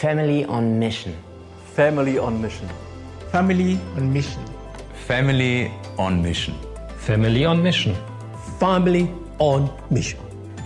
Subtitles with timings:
[0.00, 1.14] Family on Mission.
[1.76, 2.66] Family on Mission.
[3.30, 4.42] Family on Mission.
[5.06, 6.54] Family on Mission.
[6.96, 7.94] Family on Mission.
[8.58, 10.18] Family on Mission.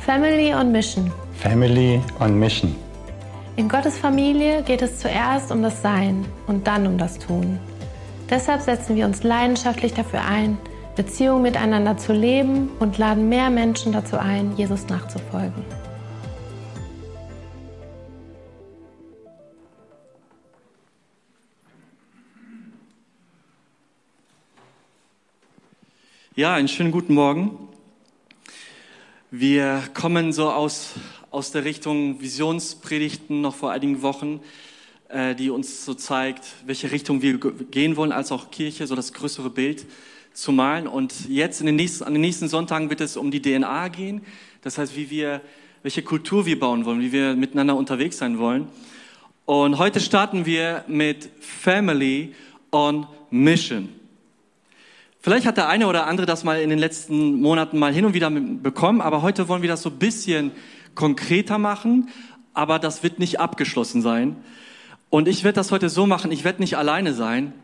[0.07, 1.11] Family on Mission.
[1.33, 2.77] Family on Mission.
[3.57, 7.59] In Gottes Familie geht es zuerst um das Sein und dann um das Tun.
[8.31, 10.59] Deshalb setzen wir uns leidenschaftlich dafür ein,
[10.95, 15.65] Beziehungen miteinander zu leben und laden mehr Menschen dazu ein, Jesus nachzufolgen.
[26.37, 27.57] Ja, einen schönen guten Morgen.
[29.31, 30.95] Wir kommen so aus,
[31.31, 34.41] aus der Richtung Visionspredigten noch vor einigen Wochen,
[35.11, 39.13] äh, die uns so zeigt, welche Richtung wir gehen wollen, als auch Kirche, so das
[39.13, 39.87] größere Bild
[40.33, 40.89] zu malen.
[40.89, 44.23] Und jetzt in den nächsten, an den nächsten Sonntagen wird es um die DNA gehen.
[44.63, 45.41] Das heißt, wie wir,
[45.85, 48.67] welche Kultur wir bauen wollen, wie wir miteinander unterwegs sein wollen.
[49.45, 52.35] Und heute starten wir mit Family
[52.73, 53.89] on Mission.
[55.25, 58.13] Vielleicht hat der eine oder andere das mal in den letzten Monaten mal hin und
[58.13, 60.51] wieder bekommen, aber heute wollen wir das so ein bisschen
[60.95, 62.11] konkreter machen,
[62.53, 64.37] aber das wird nicht abgeschlossen sein.
[65.09, 67.55] Und ich werde das heute so machen, ich werde nicht alleine sein,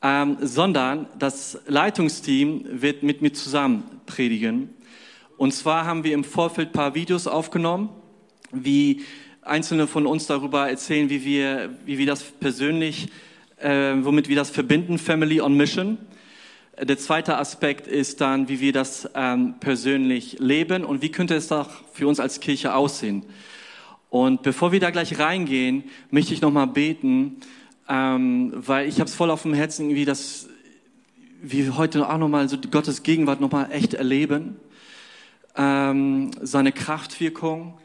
[0.00, 4.70] ähm, sondern das Leitungsteam wird mit mir zusammen predigen.
[5.36, 7.88] Und zwar haben wir im Vorfeld paar Videos aufgenommen,
[8.52, 9.02] wie
[9.42, 13.08] einzelne von uns darüber erzählen, wie wir, wie wir das persönlich,
[13.56, 15.98] äh, womit wir das verbinden, Family on Mission.
[16.78, 21.48] Der zweite Aspekt ist dann, wie wir das ähm, persönlich leben und wie könnte es
[21.48, 23.24] doch für uns als Kirche aussehen.
[24.10, 27.36] Und bevor wir da gleich reingehen, möchte ich nochmal beten,
[27.88, 30.50] ähm, weil ich habe es voll auf dem Herzen, irgendwie, dass
[31.40, 34.56] wir heute auch nochmal so Gottes Gegenwart nochmal echt erleben,
[35.56, 37.78] ähm, seine Kraftwirkung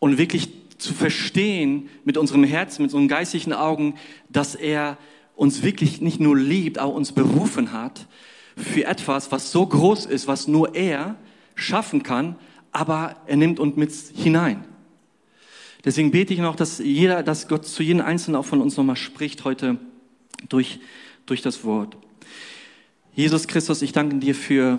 [0.00, 0.48] und wirklich
[0.78, 3.94] zu verstehen mit unserem Herzen, mit unseren geistigen Augen,
[4.28, 4.98] dass er
[5.36, 8.06] uns wirklich nicht nur liebt, auch uns berufen hat
[8.56, 11.16] für etwas, was so groß ist, was nur er
[11.54, 12.36] schaffen kann,
[12.72, 14.64] aber er nimmt uns mit hinein.
[15.84, 18.96] Deswegen bete ich noch, dass jeder, dass Gott zu jedem Einzelnen auch von uns nochmal
[18.96, 19.78] spricht heute
[20.48, 20.80] durch,
[21.26, 21.96] durch das Wort.
[23.14, 24.78] Jesus Christus, ich danke dir für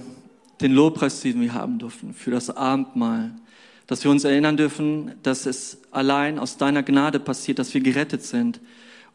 [0.61, 3.35] den Lobpreis, den wir haben dürfen, für das Abendmahl,
[3.87, 8.23] dass wir uns erinnern dürfen, dass es allein aus deiner Gnade passiert, dass wir gerettet
[8.23, 8.59] sind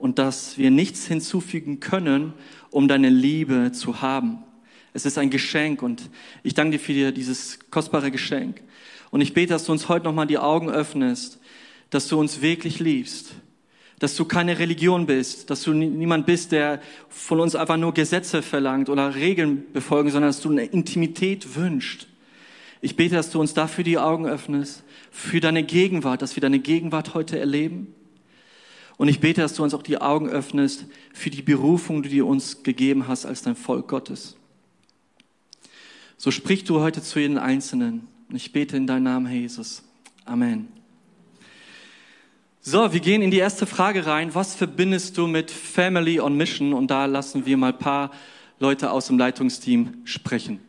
[0.01, 2.33] und dass wir nichts hinzufügen können,
[2.71, 4.39] um deine Liebe zu haben.
[4.95, 6.09] Es ist ein Geschenk und
[6.43, 8.63] ich danke dir für dieses kostbare Geschenk.
[9.11, 11.39] Und ich bete, dass du uns heute nochmal die Augen öffnest,
[11.91, 13.35] dass du uns wirklich liebst,
[13.99, 18.41] dass du keine Religion bist, dass du niemand bist, der von uns einfach nur Gesetze
[18.41, 22.07] verlangt oder Regeln befolgen, sondern dass du eine Intimität wünscht.
[22.81, 26.61] Ich bete, dass du uns dafür die Augen öffnest, für deine Gegenwart, dass wir deine
[26.61, 27.95] Gegenwart heute erleben
[29.01, 30.85] und ich bete, dass du uns auch die Augen öffnest
[31.15, 34.37] für die Berufung, die du uns gegeben hast als dein Volk Gottes.
[36.19, 38.09] So sprich du heute zu jedem Einzelnen.
[38.29, 39.83] Und ich bete in deinem Namen, Herr Jesus.
[40.27, 40.69] Amen.
[42.61, 44.35] So, wir gehen in die erste Frage rein.
[44.35, 46.75] Was verbindest du mit Family on Mission?
[46.75, 48.11] Und da lassen wir mal ein paar
[48.59, 50.61] Leute aus dem Leitungsteam sprechen.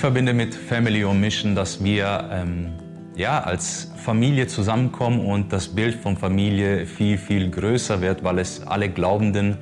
[0.00, 2.68] Ich verbinde mit Family on Mission, dass wir ähm,
[3.16, 8.66] ja, als Familie zusammenkommen und das Bild von Familie viel, viel größer wird, weil es
[8.66, 9.58] alle Glaubenden,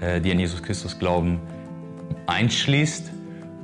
[0.00, 1.40] äh, die an Jesus Christus glauben,
[2.26, 3.12] einschließt.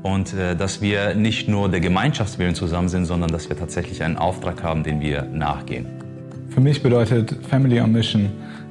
[0.02, 4.18] Und äh, dass wir nicht nur der Gemeinschaftswillen zusammen sind, sondern dass wir tatsächlich einen
[4.18, 5.86] Auftrag haben, den wir nachgehen.
[6.50, 8.26] Für mich bedeutet Family on Mission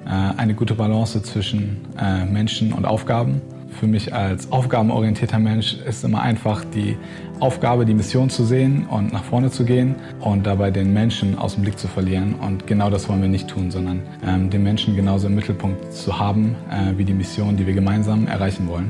[0.06, 3.41] äh, eine gute Balance zwischen äh, Menschen und Aufgaben.
[3.79, 6.97] Für mich als aufgabenorientierter Mensch ist immer einfach die
[7.39, 11.53] Aufgabe, die Mission zu sehen und nach vorne zu gehen und dabei den Menschen aus
[11.53, 12.33] dem Blick zu verlieren.
[12.33, 16.17] Und genau das wollen wir nicht tun, sondern ähm, den Menschen genauso im Mittelpunkt zu
[16.17, 18.89] haben äh, wie die Mission, die wir gemeinsam erreichen wollen.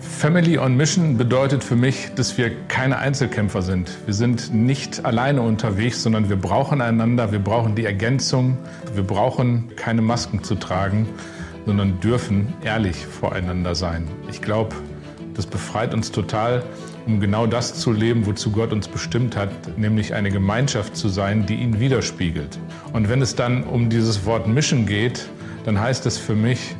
[0.00, 3.90] Family on Mission bedeutet für mich, dass wir keine Einzelkämpfer sind.
[4.06, 8.56] Wir sind nicht alleine unterwegs, sondern wir brauchen einander, wir brauchen die Ergänzung,
[8.94, 11.06] wir brauchen keine Masken zu tragen,
[11.66, 14.08] sondern dürfen ehrlich voreinander sein.
[14.30, 14.74] Ich glaube,
[15.34, 16.62] das befreit uns total,
[17.06, 21.46] um genau das zu leben, wozu Gott uns bestimmt hat, nämlich eine Gemeinschaft zu sein,
[21.46, 22.58] die ihn widerspiegelt.
[22.92, 25.28] Und wenn es dann um dieses Wort Mission geht,
[25.64, 26.76] dann heißt es für mich,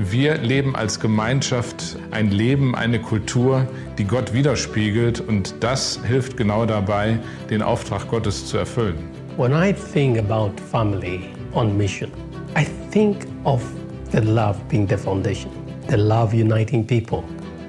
[0.00, 3.66] wir leben als Gemeinschaft ein Leben, eine Kultur,
[3.98, 7.18] die Gott widerspiegelt und das hilft genau dabei,
[7.50, 8.96] den Auftrag Gottes zu erfüllen.
[9.36, 12.12] When I think about family on mission,
[12.56, 13.60] I think of
[14.10, 15.50] the love being the foundation,
[15.88, 17.24] the love uniting people.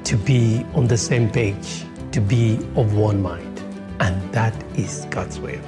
[0.09, 3.61] to be on the same page, to be of one mind.
[3.99, 5.59] And that is God's will.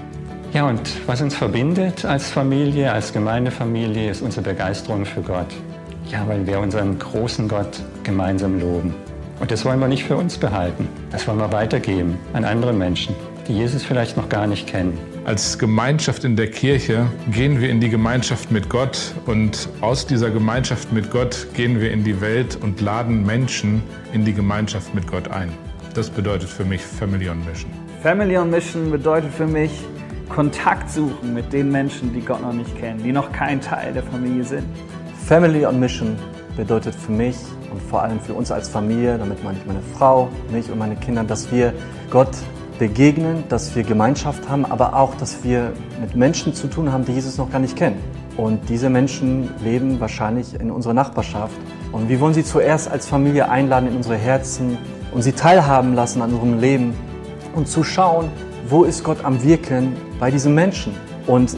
[0.51, 5.53] Ja, und was uns verbindet als Familie, als Gemeindefamilie, ist unsere Begeisterung für Gott.
[6.09, 8.95] Ja, weil wir unseren großen Gott gemeinsam loben.
[9.39, 10.87] Und das wollen wir nicht für uns behalten.
[11.11, 13.15] Das wollen wir weitergeben an andere Menschen,
[13.51, 14.97] die Jesus vielleicht noch gar nicht kennen.
[15.25, 20.29] Als Gemeinschaft in der Kirche gehen wir in die Gemeinschaft mit Gott und aus dieser
[20.29, 23.83] Gemeinschaft mit Gott gehen wir in die Welt und laden Menschen
[24.13, 25.51] in die Gemeinschaft mit Gott ein.
[25.93, 27.69] Das bedeutet für mich Family on Mission.
[28.01, 29.71] Family on Mission bedeutet für mich
[30.29, 34.03] Kontakt suchen mit den Menschen, die Gott noch nicht kennen, die noch kein Teil der
[34.03, 34.63] Familie sind.
[35.25, 36.15] Family on Mission
[36.55, 37.35] bedeutet für mich
[37.69, 40.95] und vor allem für uns als Familie, damit meine ich meine Frau, mich und meine
[40.95, 41.73] Kinder, dass wir
[42.09, 42.29] Gott
[42.81, 47.11] begegnen, dass wir Gemeinschaft haben, aber auch, dass wir mit Menschen zu tun haben, die
[47.11, 47.99] Jesus noch gar nicht kennen.
[48.37, 51.53] Und diese Menschen leben wahrscheinlich in unserer Nachbarschaft.
[51.91, 54.79] Und wir wollen sie zuerst als Familie einladen in unsere Herzen
[55.11, 56.95] und sie teilhaben lassen an unserem Leben
[57.53, 58.29] und zu schauen,
[58.67, 60.93] wo ist Gott am Wirken bei diesen Menschen
[61.27, 61.55] und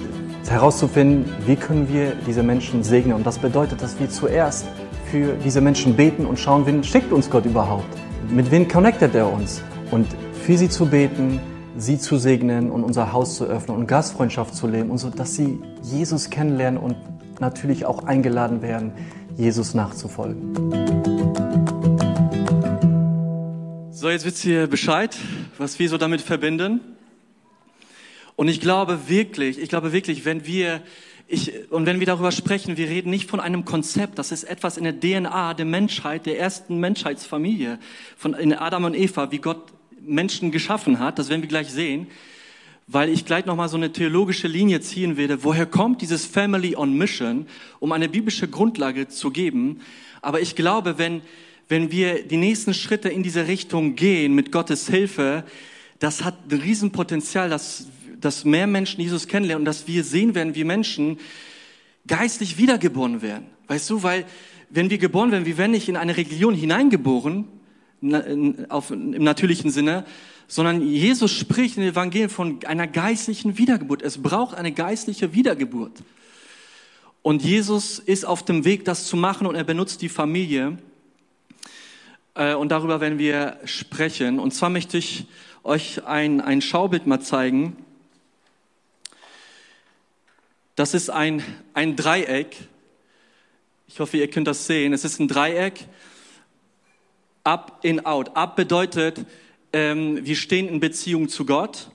[0.50, 3.14] herauszufinden, wie können wir diese Menschen segnen.
[3.14, 4.66] Und das bedeutet, dass wir zuerst
[5.10, 7.96] für diese Menschen beten und schauen, wen schickt uns Gott überhaupt?
[8.30, 9.62] Mit wem connectet er uns?
[9.90, 10.08] Und
[10.44, 11.40] für sie zu beten,
[11.78, 15.36] sie zu segnen und unser Haus zu öffnen und Gastfreundschaft zu leben und so, dass
[15.36, 16.98] sie Jesus kennenlernen und
[17.40, 18.92] natürlich auch eingeladen werden,
[19.38, 20.54] Jesus nachzufolgen.
[23.92, 25.18] So, jetzt wisst ihr Bescheid,
[25.58, 26.82] was wir so damit verbinden.
[28.36, 30.82] Und ich glaube wirklich, ich glaube wirklich, wenn wir
[31.26, 34.76] ich, und wenn wir darüber sprechen, wir reden nicht von einem Konzept, das ist etwas
[34.76, 37.80] in der DNA der Menschheit, der ersten Menschheitsfamilie,
[38.18, 39.72] von in Adam und Eva, wie Gott
[40.06, 42.08] Menschen geschaffen hat, das werden wir gleich sehen,
[42.88, 46.98] weil ich gleich nochmal so eine theologische Linie ziehen werde, woher kommt dieses Family on
[46.98, 47.46] Mission,
[47.80, 49.80] um eine biblische Grundlage zu geben.
[50.22, 51.22] Aber ich glaube, wenn,
[51.70, 55.44] wenn wir die nächsten Schritte in diese Richtung gehen, mit Gottes Hilfe,
[56.00, 57.88] das hat ein Riesenpotenzial, dass
[58.24, 61.20] dass mehr Menschen Jesus kennenlernen und dass wir sehen werden, wie Menschen
[62.08, 63.48] geistlich wiedergeboren werden.
[63.68, 64.26] Weißt du, weil
[64.70, 67.48] wenn wir geboren werden, wir werden nicht in eine Religion hineingeboren,
[68.70, 70.06] auf, im natürlichen Sinne,
[70.48, 74.02] sondern Jesus spricht in den Evangelien von einer geistlichen Wiedergeburt.
[74.02, 76.04] Es braucht eine geistliche Wiedergeburt.
[77.22, 80.78] Und Jesus ist auf dem Weg, das zu machen und er benutzt die Familie.
[82.36, 84.40] Äh, und darüber werden wir sprechen.
[84.40, 85.26] Und zwar möchte ich
[85.64, 87.78] euch ein, ein Schaubild mal zeigen.
[90.76, 92.58] Das ist ein, ein Dreieck.
[93.88, 94.92] Ich hoffe, ihr könnt das sehen.
[94.92, 95.88] Es ist ein Dreieck.
[97.46, 98.38] Up, in, out.
[98.38, 99.26] Up bedeutet,
[99.74, 101.92] ähm, wir stehen in Beziehung zu Gott.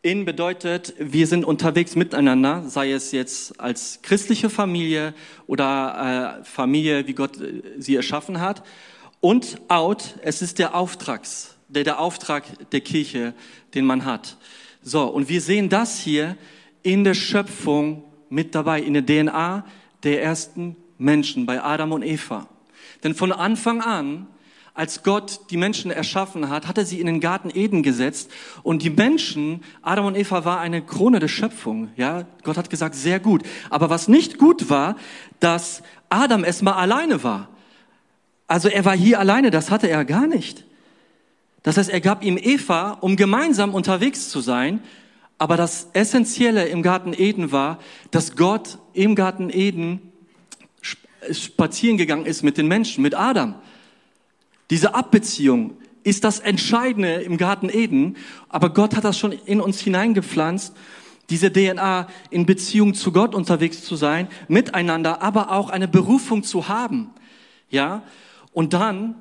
[0.00, 5.12] In bedeutet, wir sind unterwegs miteinander, sei es jetzt als christliche Familie
[5.48, 8.62] oder äh, Familie, wie Gott äh, sie erschaffen hat.
[9.18, 13.34] Und out, es ist der Auftrags, der, der Auftrag der Kirche,
[13.74, 14.36] den man hat.
[14.82, 16.36] So, und wir sehen das hier
[16.84, 19.66] in der Schöpfung mit dabei, in der DNA
[20.04, 22.46] der ersten Menschen, bei Adam und Eva.
[23.02, 24.28] Denn von Anfang an,
[24.74, 28.30] als Gott die Menschen erschaffen hat, hat er sie in den Garten Eden gesetzt
[28.62, 32.24] und die Menschen, Adam und Eva war eine Krone der Schöpfung, ja.
[32.44, 33.42] Gott hat gesagt, sehr gut.
[33.68, 34.96] Aber was nicht gut war,
[35.40, 37.48] dass Adam erstmal alleine war.
[38.46, 40.64] Also er war hier alleine, das hatte er gar nicht.
[41.62, 44.82] Das heißt, er gab ihm Eva, um gemeinsam unterwegs zu sein,
[45.38, 47.78] aber das Essentielle im Garten Eden war,
[48.10, 50.12] dass Gott im Garten Eden
[51.30, 53.54] spazieren gegangen ist mit den Menschen, mit Adam.
[54.70, 58.16] Diese Abbeziehung ist das Entscheidende im Garten Eden,
[58.48, 60.74] aber Gott hat das schon in uns hineingepflanzt,
[61.28, 66.68] diese DNA in Beziehung zu Gott unterwegs zu sein, miteinander, aber auch eine Berufung zu
[66.68, 67.10] haben.
[67.68, 68.02] Ja?
[68.52, 69.14] Und dann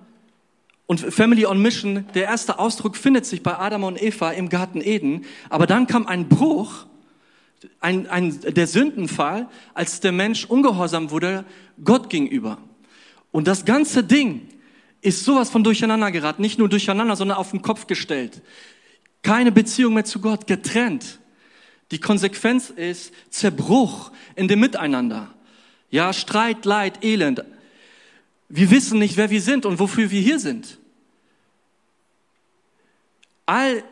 [0.88, 4.82] und Family on Mission, der erste Ausdruck findet sich bei Adam und Eva im Garten
[4.82, 5.24] Eden.
[5.50, 6.88] Aber dann kam ein Bruch,
[7.79, 11.46] ein, ein, der Sündenfall, als der Mensch ungehorsam wurde
[11.84, 12.58] Gott gegenüber.
[13.29, 14.48] Und das ganze Ding
[15.01, 16.41] ist sowas von durcheinander geraten.
[16.41, 18.41] Nicht nur durcheinander, sondern auf den Kopf gestellt.
[19.22, 21.20] Keine Beziehung mehr zu Gott, getrennt.
[21.91, 25.34] Die Konsequenz ist Zerbruch in dem Miteinander.
[25.89, 27.44] Ja, Streit, Leid, Elend.
[28.48, 30.79] Wir wissen nicht, wer wir sind und wofür wir hier sind
[33.50, 33.84] all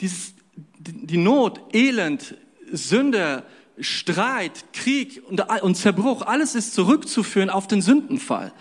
[0.00, 0.34] dieses,
[0.78, 2.34] die Not, Elend,
[2.72, 3.44] Sünde,
[3.78, 8.52] Streit, Krieg und, und Zerbruch, alles ist zurückzuführen auf den Sündenfall.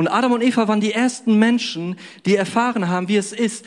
[0.00, 3.66] Und Adam und Eva waren die ersten Menschen, die erfahren haben, wie es ist,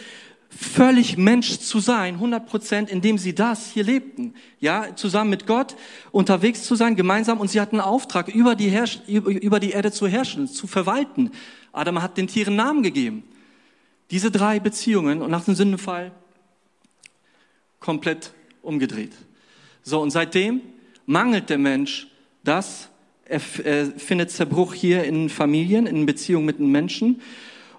[0.50, 4.34] völlig Mensch zu sein, 100 Prozent, indem sie das hier lebten.
[4.60, 5.76] Ja, zusammen mit Gott
[6.12, 7.40] unterwegs zu sein, gemeinsam.
[7.40, 11.30] Und sie hatten einen Auftrag, über die, Herrsch über die Erde zu herrschen, zu verwalten.
[11.72, 13.22] Adam hat den Tieren Namen gegeben.
[14.10, 16.14] Diese drei Beziehungen und nach dem Sündenfall
[17.80, 19.14] komplett umgedreht.
[19.84, 20.62] So, und seitdem
[21.06, 22.08] mangelt der Mensch
[22.44, 22.90] das.
[23.26, 27.22] Er, er findet Zerbruch hier in Familien, in Beziehungen mit den Menschen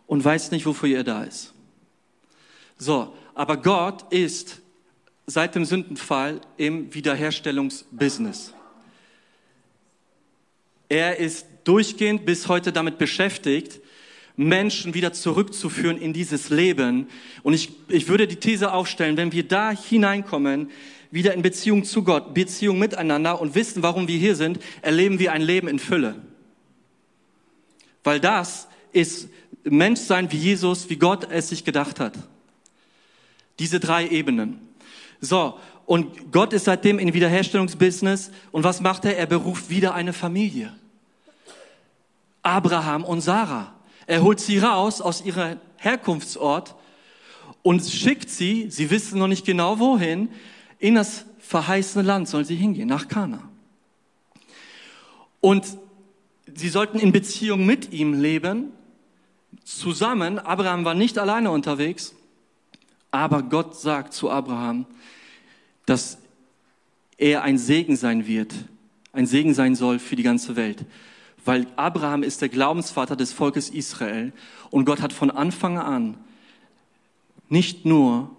[0.07, 1.53] und weiß nicht, wofür er da ist.
[2.79, 4.61] So, aber Gott ist
[5.27, 8.53] seit dem Sündenfall im Wiederherstellungsbusiness.
[10.89, 13.81] Er ist durchgehend bis heute damit beschäftigt,
[14.37, 17.09] Menschen wieder zurückzuführen in dieses Leben.
[17.43, 20.71] Und ich, ich würde die These aufstellen, wenn wir da hineinkommen,
[21.11, 25.33] wieder in Beziehung zu Gott, Beziehung miteinander und wissen, warum wir hier sind, erleben wir
[25.33, 26.17] ein Leben in Fülle.
[28.03, 29.29] Weil das ist
[29.63, 32.15] Menschsein wie Jesus, wie Gott es sich gedacht hat.
[33.61, 34.59] Diese drei Ebenen.
[35.21, 38.31] So, und Gott ist seitdem in Wiederherstellungsbusiness.
[38.53, 39.17] Und was macht er?
[39.17, 40.75] Er beruft wieder eine Familie.
[42.43, 43.74] Abraham und Sarah.
[44.07, 46.75] Er holt sie raus aus ihrem Herkunftsort
[47.63, 50.29] und schickt sie, sie wissen noch nicht genau wohin,
[50.79, 53.49] in das verheißene Land soll sie hingehen, nach Kana.
[55.41, 55.79] Und
[56.55, 58.73] sie sollten in Beziehung mit ihm leben,
[59.65, 60.39] zusammen.
[60.39, 62.15] Abraham war nicht alleine unterwegs,
[63.11, 64.87] aber Gott sagt zu Abraham,
[65.87, 66.19] dass
[67.17, 68.53] er ein Segen sein wird,
[69.13, 70.85] ein Segen sein soll für die ganze Welt
[71.45, 74.33] weil Abraham ist der Glaubensvater des Volkes Israel
[74.71, 76.17] und Gott hat von Anfang an
[77.49, 78.31] nicht nur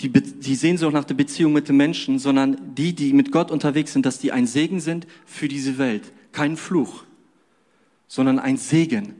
[0.00, 3.92] die, die Sehnsucht nach der Beziehung mit den Menschen, sondern die, die mit Gott unterwegs
[3.92, 6.12] sind, dass die ein Segen sind für diese Welt.
[6.32, 7.04] Kein Fluch,
[8.08, 9.14] sondern ein Segen,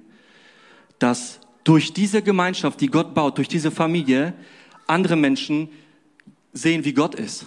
[0.98, 4.34] dass durch diese Gemeinschaft, die Gott baut, durch diese Familie,
[4.86, 5.68] andere Menschen
[6.52, 7.46] sehen, wie Gott ist.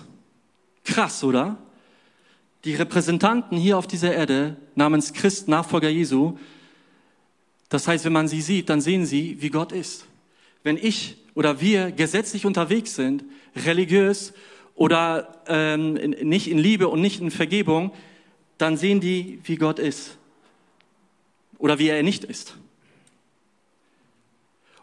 [0.84, 1.58] Krass, oder?
[2.67, 6.38] Die Repräsentanten hier auf dieser Erde namens Christ, Nachfolger Jesu,
[7.69, 10.05] das heißt, wenn man sie sieht, dann sehen sie, wie Gott ist.
[10.63, 13.24] Wenn ich oder wir gesetzlich unterwegs sind,
[13.55, 14.33] religiös
[14.75, 17.93] oder ähm, nicht in Liebe und nicht in Vergebung,
[18.57, 20.17] dann sehen die, wie Gott ist
[21.59, 22.57] oder wie er nicht ist.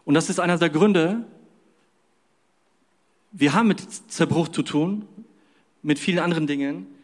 [0.05, 1.23] Und das ist einer der Gründe,
[3.31, 5.07] wir haben mit Zerbruch zu tun,
[5.83, 6.94] mit vielen anderen Dingen,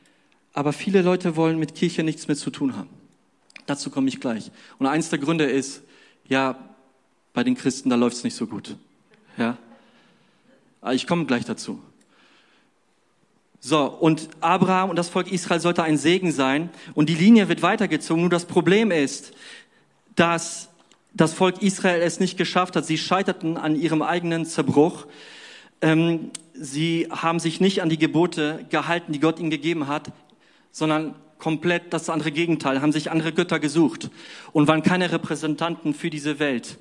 [0.53, 2.89] aber viele Leute wollen mit Kirche nichts mehr zu tun haben.
[3.65, 4.51] Dazu komme ich gleich.
[4.79, 5.81] Und eins der Gründe ist,
[6.27, 6.57] ja,
[7.33, 8.75] bei den Christen, da läuft es nicht so gut.
[9.37, 9.57] Ja.
[10.81, 11.81] Aber ich komme gleich dazu.
[13.61, 16.69] So, und Abraham und das Volk Israel sollte ein Segen sein.
[16.93, 18.21] Und die Linie wird weitergezogen.
[18.21, 19.33] Nur das Problem ist,
[20.15, 20.69] dass
[21.13, 22.85] das Volk Israel es nicht geschafft hat.
[22.85, 25.05] Sie scheiterten an ihrem eigenen Zerbruch.
[25.81, 30.11] Ähm, sie haben sich nicht an die Gebote gehalten, die Gott ihnen gegeben hat
[30.71, 34.09] sondern komplett das andere Gegenteil, haben sich andere Götter gesucht
[34.53, 36.77] und waren keine Repräsentanten für diese Welt.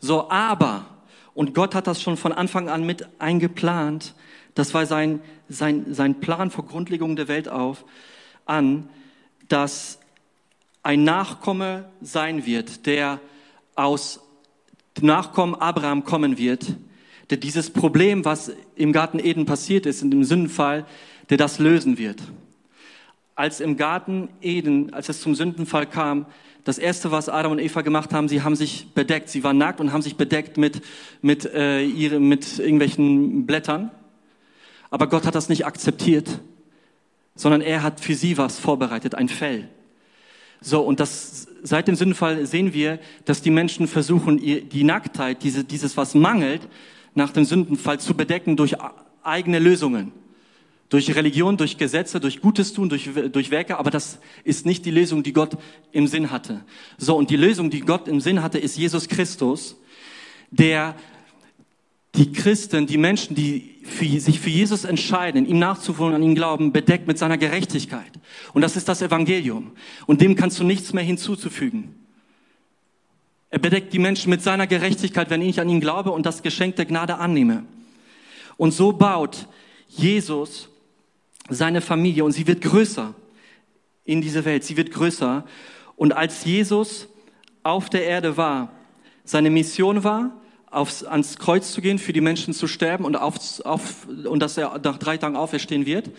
[0.00, 0.86] So, aber,
[1.34, 4.14] und Gott hat das schon von Anfang an mit eingeplant,
[4.54, 7.84] das war sein, sein, sein Plan vor Grundlegung der Welt auf,
[8.44, 8.88] an,
[9.48, 9.98] dass
[10.82, 13.20] ein Nachkomme sein wird, der
[13.74, 14.20] aus
[14.96, 16.74] dem Nachkommen Abraham kommen wird,
[17.30, 20.86] der dieses Problem, was im Garten Eden passiert ist, in dem Sündenfall,
[21.30, 22.22] der das lösen wird.
[23.34, 26.26] Als im Garten Eden, als es zum Sündenfall kam,
[26.66, 29.28] das erste, was Adam und Eva gemacht haben, sie haben sich bedeckt.
[29.28, 30.82] Sie waren nackt und haben sich bedeckt mit,
[31.22, 33.92] mit, äh, ihre, mit irgendwelchen Blättern.
[34.90, 36.40] Aber Gott hat das nicht akzeptiert,
[37.36, 39.68] sondern er hat für sie was vorbereitet, ein Fell.
[40.60, 45.62] So, und das, seit dem Sündenfall sehen wir, dass die Menschen versuchen, die Nacktheit, diese,
[45.62, 46.62] dieses, was mangelt,
[47.14, 48.74] nach dem Sündenfall zu bedecken durch
[49.22, 50.10] eigene Lösungen.
[50.88, 54.92] Durch Religion, durch Gesetze, durch Gutes tun, durch, durch Werke, aber das ist nicht die
[54.92, 55.58] Lösung, die Gott
[55.90, 56.64] im Sinn hatte.
[56.96, 59.76] So, und die Lösung, die Gott im Sinn hatte, ist Jesus Christus,
[60.50, 60.94] der
[62.14, 66.72] die Christen, die Menschen, die für, sich für Jesus entscheiden, ihm nachzufolgen, an ihn glauben,
[66.72, 68.10] bedeckt mit seiner Gerechtigkeit.
[68.52, 69.72] Und das ist das Evangelium.
[70.06, 71.94] Und dem kannst du nichts mehr hinzuzufügen.
[73.50, 76.76] Er bedeckt die Menschen mit seiner Gerechtigkeit, wenn ich an ihn glaube und das Geschenk
[76.76, 77.64] der Gnade annehme.
[78.56, 79.46] Und so baut
[79.88, 80.68] Jesus
[81.48, 83.14] seine Familie und sie wird größer
[84.04, 84.64] in dieser Welt.
[84.64, 85.44] Sie wird größer.
[85.96, 87.08] Und als Jesus
[87.62, 88.72] auf der Erde war,
[89.24, 90.32] seine Mission war,
[90.70, 94.56] aufs, ans Kreuz zu gehen, für die Menschen zu sterben und, auf, auf, und dass
[94.56, 96.10] er nach drei Tagen auferstehen wird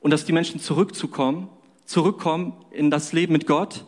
[0.00, 1.48] und dass die Menschen zurückzukommen,
[1.84, 3.84] zurückkommen in das Leben mit Gott.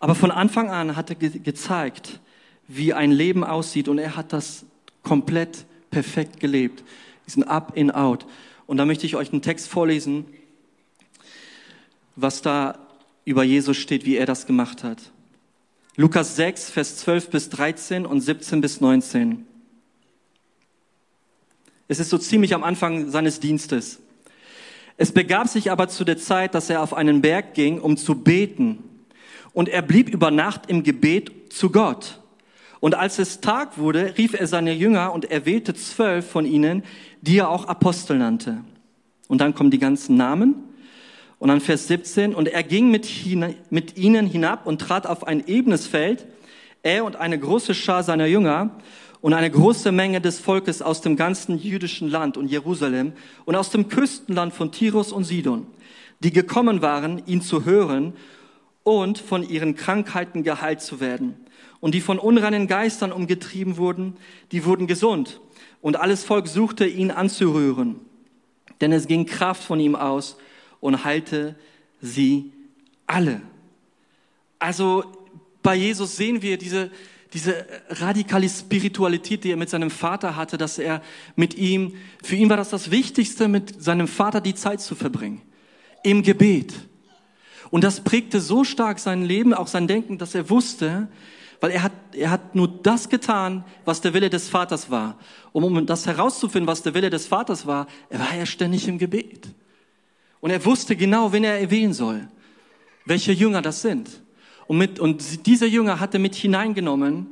[0.00, 2.20] Aber von Anfang an hat er ge gezeigt,
[2.66, 4.66] wie ein Leben aussieht und er hat das
[5.02, 6.84] komplett perfekt gelebt.
[7.26, 8.26] Diesen Up in Out.
[8.68, 10.26] Und da möchte ich euch einen Text vorlesen,
[12.16, 12.78] was da
[13.24, 15.10] über Jesus steht, wie er das gemacht hat.
[15.96, 19.46] Lukas 6, Vers 12 bis 13 und 17 bis 19.
[21.88, 24.00] Es ist so ziemlich am Anfang seines Dienstes.
[24.98, 28.16] Es begab sich aber zu der Zeit, dass er auf einen Berg ging, um zu
[28.16, 28.84] beten.
[29.54, 32.20] Und er blieb über Nacht im Gebet zu Gott.
[32.80, 36.84] Und als es Tag wurde, rief er seine Jünger und er wählte zwölf von ihnen,
[37.22, 38.58] die er auch Apostel nannte.
[39.28, 40.54] Und dann kommen die ganzen Namen.
[41.38, 43.08] Und dann Vers 17, und er ging mit,
[43.70, 46.26] mit ihnen hinab und trat auf ein ebenes Feld,
[46.82, 48.70] er und eine große Schar seiner Jünger
[49.20, 53.12] und eine große Menge des Volkes aus dem ganzen jüdischen Land und Jerusalem
[53.44, 55.66] und aus dem Küstenland von Tirus und Sidon,
[56.20, 58.14] die gekommen waren, ihn zu hören
[58.84, 61.36] und von ihren Krankheiten geheilt zu werden.
[61.80, 64.16] Und die von unreinen Geistern umgetrieben wurden,
[64.50, 65.40] die wurden gesund.
[65.80, 67.96] Und alles Volk suchte ihn anzurühren,
[68.80, 70.36] denn es ging Kraft von ihm aus
[70.80, 71.54] und heilte
[72.00, 72.52] sie
[73.06, 73.40] alle.
[74.58, 75.04] Also
[75.62, 76.90] bei Jesus sehen wir diese,
[77.32, 81.02] diese radikale Spiritualität, die er mit seinem Vater hatte, dass er
[81.36, 85.42] mit ihm, für ihn war das das Wichtigste, mit seinem Vater die Zeit zu verbringen.
[86.02, 86.74] Im Gebet.
[87.70, 91.08] Und das prägte so stark sein Leben, auch sein Denken, dass er wusste,
[91.60, 95.18] weil er hat, er hat nur das getan, was der Wille des Vaters war.
[95.52, 98.98] Um, um das herauszufinden, was der Wille des Vaters war, er war ja ständig im
[98.98, 99.48] Gebet.
[100.40, 102.28] Und er wusste genau, wen er erwähnen soll,
[103.04, 104.22] welche Jünger das sind.
[104.66, 107.26] Und, mit, und dieser Jünger hat er mit hineingenommen,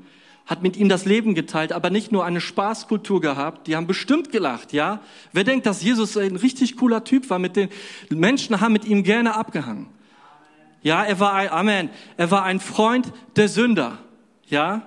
[0.47, 4.33] hat mit ihm das Leben geteilt, aber nicht nur eine Spaßkultur gehabt, die haben bestimmt
[4.33, 5.01] gelacht, ja.
[5.33, 7.69] Wer denkt, dass Jesus ein richtig cooler Typ war, mit den
[8.11, 9.89] Menschen haben mit ihm gerne abgehangen.
[10.83, 13.99] Ja, er war ein, Amen, er war ein Freund der Sünder,
[14.49, 14.83] ja.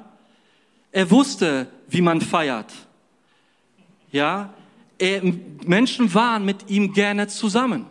[0.91, 2.73] Er wusste, wie man feiert.
[4.11, 4.53] Ja,
[4.97, 5.21] er,
[5.65, 7.85] Menschen waren mit ihm gerne zusammen.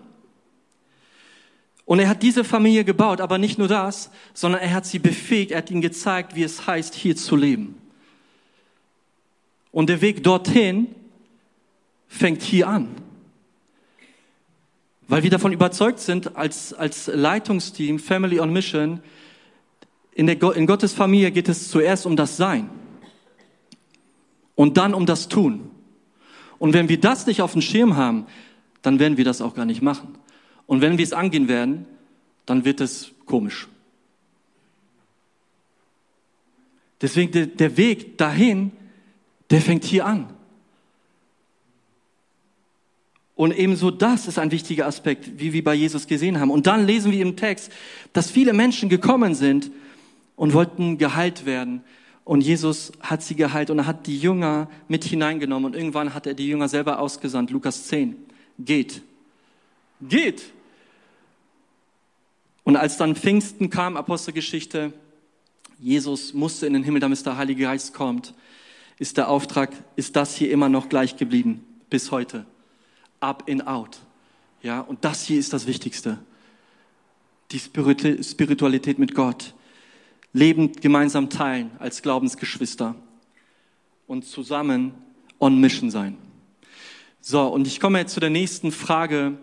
[1.85, 5.53] Und er hat diese Familie gebaut, aber nicht nur das, sondern er hat sie befähigt,
[5.53, 7.81] er hat ihnen gezeigt, wie es heißt, hier zu leben.
[9.73, 10.95] Und der Weg dorthin
[12.07, 12.95] fängt hier an.
[15.07, 19.01] Weil wir davon überzeugt sind, als, als Leitungsteam, Family on Mission,
[20.18, 22.68] in, der, in Gottes Familie geht es zuerst um das Sein
[24.57, 25.70] und dann um das Tun.
[26.59, 28.26] Und wenn wir das nicht auf dem Schirm haben,
[28.83, 30.18] dann werden wir das auch gar nicht machen.
[30.66, 31.87] Und wenn wir es angehen werden,
[32.46, 33.68] dann wird es komisch.
[37.00, 38.72] Deswegen der, der Weg dahin,
[39.50, 40.35] der fängt hier an.
[43.37, 46.50] Und ebenso das ist ein wichtiger Aspekt, wie wir bei Jesus gesehen haben.
[46.50, 47.70] Und dann lesen wir im Text,
[48.12, 49.70] dass viele Menschen gekommen sind
[50.38, 51.83] und wollten geheilt werden.
[52.24, 55.72] Und Jesus hat sie geheilt und er hat die Jünger mit hineingenommen.
[55.72, 57.51] Und irgendwann hat er die Jünger selber ausgesandt.
[57.51, 58.16] Lukas 10.
[58.59, 59.03] Geht.
[60.01, 60.53] Geht.
[62.64, 64.92] Und als dann Pfingsten kam, Apostelgeschichte,
[65.81, 68.35] Jesus musste in den Himmel, damit der Heilige Geist kommt,
[68.98, 72.46] ist der Auftrag, ist das hier immer noch gleich geblieben, bis heute.
[73.20, 73.98] Up in out.
[74.62, 76.18] Ja, und das hier ist das Wichtigste.
[77.51, 79.55] Die Spiritualität mit Gott.
[80.38, 82.94] Leben gemeinsam teilen als Glaubensgeschwister.
[84.07, 84.94] Und zusammen
[85.38, 86.16] on mission sein.
[87.20, 89.37] So, und ich komme jetzt zu der nächsten Frage,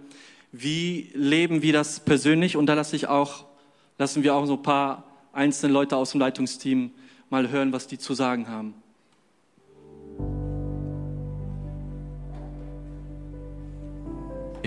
[0.52, 2.56] wie leben wir das persönlich?
[2.58, 3.46] Und da lasse ich auch,
[3.98, 5.04] lassen wir auch so ein paar
[5.34, 6.92] einzelne Leute aus dem Leitungsteam
[7.30, 8.74] mal hören, was die zu sagen haben.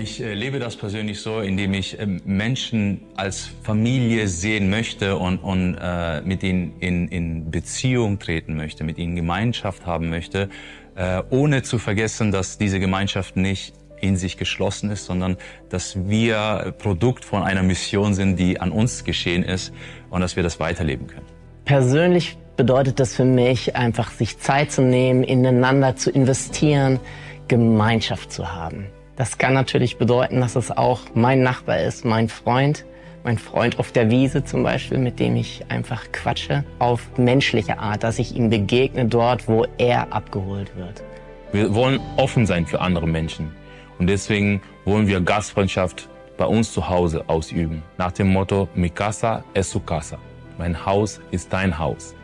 [0.01, 5.39] Ich äh, lebe das persönlich so, indem ich äh, Menschen als Familie sehen möchte und,
[5.39, 10.47] und äh, mit ihnen in, in Beziehung treten möchte, mit ihnen Gemeinschaft haben möchte,
[10.95, 15.35] äh, ohne zu vergessen, dass diese Gemeinschaft nicht in sich geschlossen ist, sondern
[15.67, 19.73] dass wir Produkt von einer Mission sind, die an uns geschehen ist
[20.09, 21.25] und dass wir das weiterleben können.
[21.65, 27.01] Persönlich bedeutet das für mich einfach, sich Zeit zu nehmen, ineinander zu investieren,
[27.49, 28.85] Gemeinschaft zu haben.
[29.19, 32.85] Das kann natürlich bedeuten, dass es auch mein Nachbar ist, mein Freund,
[33.25, 38.03] mein Freund auf der Wiese zum Beispiel, mit dem ich einfach quatsche, auf menschliche Art,
[38.03, 41.03] dass ich ihm begegne dort, wo er abgeholt wird.
[41.51, 43.51] Wir wollen offen sein für andere Menschen.
[43.97, 47.83] Und deswegen wollen wir Gastfreundschaft bei uns zu Hause ausüben.
[47.97, 50.17] Nach dem Motto, mi casa es su casa.
[50.57, 52.15] Mein Haus ist dein Haus.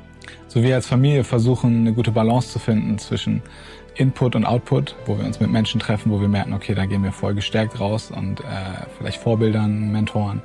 [0.47, 3.41] So wir als Familie versuchen, eine gute Balance zu finden zwischen
[3.95, 7.03] Input und Output, wo wir uns mit Menschen treffen, wo wir merken, okay, da gehen
[7.03, 8.43] wir voll gestärkt raus und äh,
[8.97, 10.41] vielleicht Vorbildern, Mentoren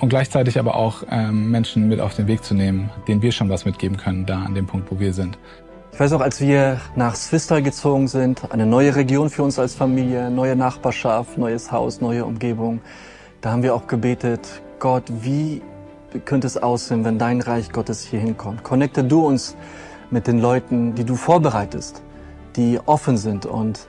[0.00, 3.48] und gleichzeitig aber auch ähm, Menschen mit auf den Weg zu nehmen, denen wir schon
[3.48, 5.38] was mitgeben können, da an dem Punkt, wo wir sind.
[5.92, 9.74] Ich weiß auch, als wir nach Swistal gezogen sind, eine neue Region für uns als
[9.74, 12.80] Familie, neue Nachbarschaft, neues Haus, neue Umgebung,
[13.40, 15.62] da haben wir auch gebetet, Gott, wie
[16.24, 18.64] könnte es aussehen, wenn dein Reich Gottes hier hinkommt?
[18.64, 19.56] Connecte du uns
[20.10, 22.02] mit den Leuten, die du vorbereitest,
[22.56, 23.86] die offen sind und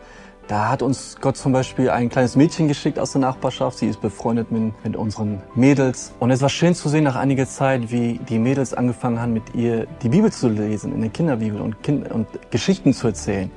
[0.47, 3.79] Da hat uns Gott zum Beispiel ein kleines Mädchen geschickt aus der Nachbarschaft.
[3.79, 6.13] Sie ist befreundet mit, mit unseren Mädels.
[6.19, 9.55] Und es war schön zu sehen nach einiger Zeit, wie die Mädels angefangen haben, mit
[9.55, 13.49] ihr die Bibel zu lesen, in der Kinderbibel und, kind und Geschichten zu erzählen.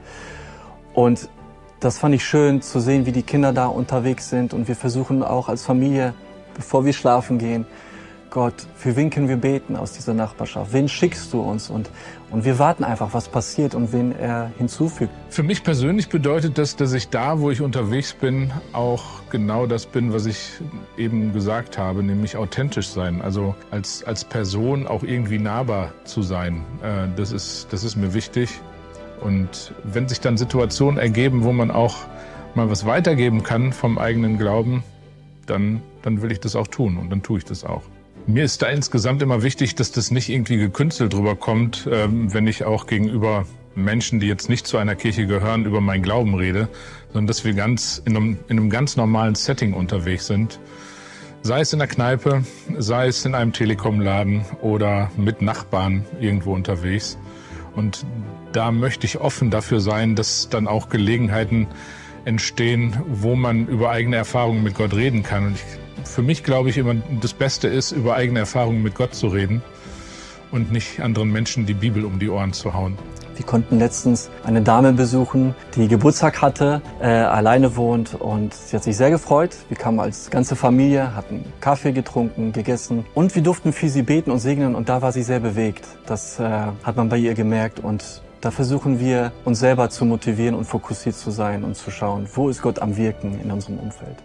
[0.94, 1.29] Und
[1.81, 4.55] das fand ich schön zu sehen, wie die Kinder da unterwegs sind.
[4.55, 6.14] Und wir versuchen auch als Familie,
[6.55, 7.66] bevor wir schlafen gehen,
[8.31, 10.73] Gott, für wen können wir beten aus dieser Nachbarschaft?
[10.73, 11.71] Wen schickst du uns?
[11.71, 11.90] Und,
[12.31, 15.12] und wir warten einfach, was passiert und wen er hinzufügt.
[15.31, 19.87] Für mich persönlich bedeutet das, dass ich da, wo ich unterwegs bin, auch genau das
[19.87, 20.38] bin, was ich
[20.97, 23.23] eben gesagt habe, nämlich authentisch sein.
[23.23, 26.64] Also als, als Person auch irgendwie nahbar zu sein.
[26.83, 28.61] Äh, das, ist, das ist mir wichtig.
[29.21, 31.97] Und wenn sich dann Situationen ergeben, wo man auch
[32.55, 34.85] mal was weitergeben kann vom eigenen Glauben,
[35.47, 37.83] dann, dann will ich das auch tun und dann tue ich das auch.
[38.29, 42.47] Mir ist da insgesamt immer wichtig, dass das nicht irgendwie gekünstelt drüber kommt, ähm, wenn
[42.47, 46.69] ich auch gegenüber Menschen, die jetzt nicht zu einer Kirche gehören, über meinen Glauben rede,
[47.07, 50.61] sondern dass wir ganz in einem, in einem ganz normalen Setting unterwegs sind.
[51.41, 52.45] Sei es in der Kneipe,
[52.77, 57.17] sei es in einem Telekomladen oder mit Nachbarn irgendwo unterwegs.
[57.77, 58.05] Und
[58.53, 61.67] da möchte ich offen dafür sein, dass dann auch Gelegenheiten
[62.27, 65.47] entstehen, wo man über eigene Erfahrungen mit Gott reden kann.
[65.47, 69.14] Und ich für mich glaube ich immer, das Beste ist, über eigene Erfahrungen mit Gott
[69.14, 69.62] zu reden
[70.51, 72.99] und nicht anderen Menschen die Bibel um die Ohren zu hauen.
[73.37, 78.83] Wir konnten letztens eine Dame besuchen, die Geburtstag hatte, äh, alleine wohnt und sie hat
[78.83, 79.55] sich sehr gefreut.
[79.68, 84.33] Wir kamen als ganze Familie, hatten Kaffee getrunken, gegessen und wir durften für sie beten
[84.33, 85.87] und segnen und da war sie sehr bewegt.
[86.07, 86.42] Das äh,
[86.83, 91.14] hat man bei ihr gemerkt und da versuchen wir uns selber zu motivieren und fokussiert
[91.14, 94.16] zu sein und zu schauen, wo ist Gott am Wirken in unserem Umfeld.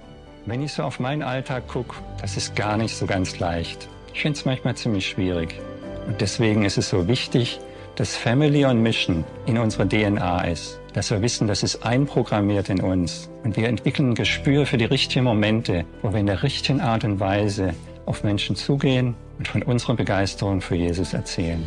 [0.45, 3.87] Wenn ich so auf meinen Alltag gucke, das ist gar nicht so ganz leicht.
[4.13, 5.61] Ich finde es manchmal ziemlich schwierig.
[6.05, 7.61] Und deswegen ist es so wichtig,
[7.95, 10.81] dass Family on Mission in unserer DNA ist.
[10.91, 13.29] Dass wir wissen, das ist einprogrammiert in uns.
[13.45, 17.05] Und wir entwickeln ein Gespür für die richtigen Momente, wo wir in der richtigen Art
[17.05, 17.73] und Weise
[18.05, 21.63] auf Menschen zugehen und von unserer Begeisterung für Jesus erzählen.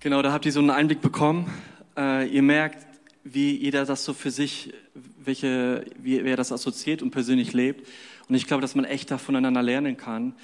[0.00, 1.50] Genau, da habt ihr so einen Einblick bekommen.
[1.96, 2.86] Äh, ihr merkt,
[3.24, 4.74] wie jeder das so für sich,
[5.22, 7.86] welche, wie er das assoziiert und persönlich lebt.
[8.28, 10.34] Und ich glaube, dass man echt da voneinander lernen kann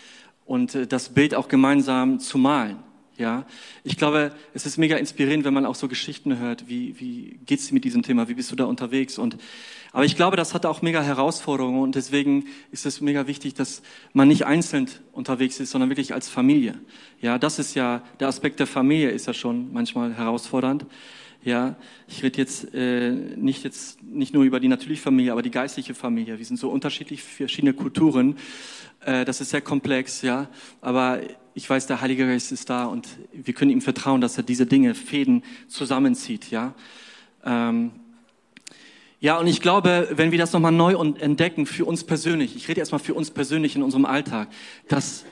[0.44, 2.78] und äh, das Bild auch gemeinsam zu malen.
[3.18, 3.44] Ja,
[3.84, 6.68] ich glaube, es ist mega inspirierend, wenn man auch so Geschichten hört.
[6.68, 8.26] Wie, wie geht's dir mit diesem Thema?
[8.28, 9.18] Wie bist du da unterwegs?
[9.18, 9.36] Und,
[9.92, 13.82] aber ich glaube, das hat auch mega Herausforderungen und deswegen ist es mega wichtig, dass
[14.14, 16.80] man nicht einzeln unterwegs ist, sondern wirklich als Familie.
[17.20, 20.86] Ja, das ist ja, der Aspekt der Familie ist ja schon manchmal herausfordernd.
[21.44, 21.74] Ja,
[22.06, 25.92] ich rede jetzt äh, nicht jetzt nicht nur über die natürliche Familie, aber die geistliche
[25.92, 26.38] Familie.
[26.38, 28.36] Wir sind so unterschiedlich verschiedene Kulturen.
[29.04, 30.48] Äh, das ist sehr komplex, ja.
[30.80, 31.20] Aber
[31.54, 34.66] ich weiß, der Heilige Geist ist da und wir können ihm vertrauen, dass er diese
[34.66, 36.74] Dinge, Fäden zusammenzieht, ja.
[37.44, 37.90] Ähm,
[39.18, 42.80] ja, und ich glaube, wenn wir das nochmal neu entdecken für uns persönlich, ich rede
[42.80, 44.48] erstmal für uns persönlich in unserem Alltag,
[44.88, 45.24] dass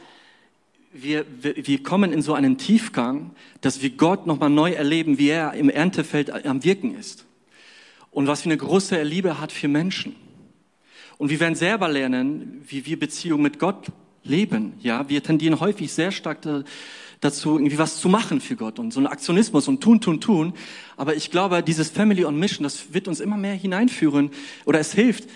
[0.93, 5.55] wir, wir kommen in so einen Tiefgang, dass wir Gott nochmal neu erleben, wie er
[5.55, 7.27] im Erntefeld am Wirken ist.
[8.11, 10.17] Und was für eine große Liebe hat für Menschen.
[11.17, 13.87] Und wir werden selber lernen, wie wir Beziehungen mit Gott
[14.25, 14.75] leben.
[14.81, 16.39] Ja, wir tendieren häufig sehr stark
[17.21, 20.55] dazu, irgendwie was zu machen für Gott und so ein Aktionismus und tun, tun, tun.
[20.97, 24.31] Aber ich glaube, dieses Family on Mission, das wird uns immer mehr hineinführen
[24.65, 25.29] oder es hilft,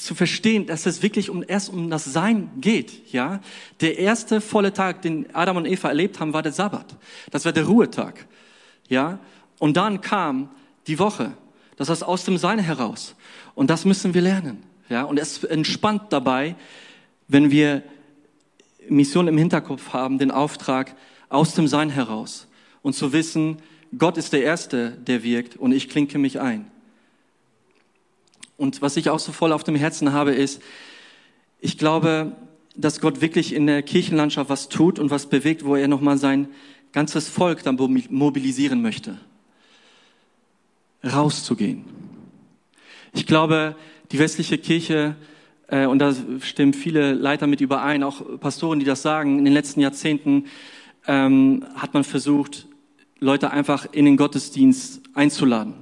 [0.00, 3.40] zu verstehen, dass es wirklich um, erst um das Sein geht, ja.
[3.80, 6.96] Der erste volle Tag, den Adam und Eva erlebt haben, war der Sabbat.
[7.30, 8.26] Das war der Ruhetag,
[8.88, 9.18] ja.
[9.58, 10.48] Und dann kam
[10.86, 11.32] die Woche.
[11.76, 13.14] Das heißt aus dem Sein heraus.
[13.54, 15.02] Und das müssen wir lernen, ja.
[15.02, 16.56] Und es entspannt dabei,
[17.28, 17.82] wenn wir
[18.88, 20.96] Mission im Hinterkopf haben, den Auftrag
[21.28, 22.48] aus dem Sein heraus.
[22.82, 23.58] Und zu wissen,
[23.96, 26.70] Gott ist der Erste, der wirkt und ich klinke mich ein.
[28.60, 30.60] Und was ich auch so voll auf dem Herzen habe, ist,
[31.60, 32.36] ich glaube,
[32.76, 36.46] dass Gott wirklich in der Kirchenlandschaft was tut und was bewegt, wo er nochmal sein
[36.92, 37.76] ganzes Volk dann
[38.10, 39.16] mobilisieren möchte.
[41.02, 41.86] Rauszugehen.
[43.14, 43.76] Ich glaube,
[44.12, 45.16] die westliche Kirche,
[45.68, 49.54] äh, und da stimmen viele Leiter mit überein, auch Pastoren, die das sagen, in den
[49.54, 50.44] letzten Jahrzehnten
[51.06, 52.66] ähm, hat man versucht,
[53.20, 55.76] Leute einfach in den Gottesdienst einzuladen.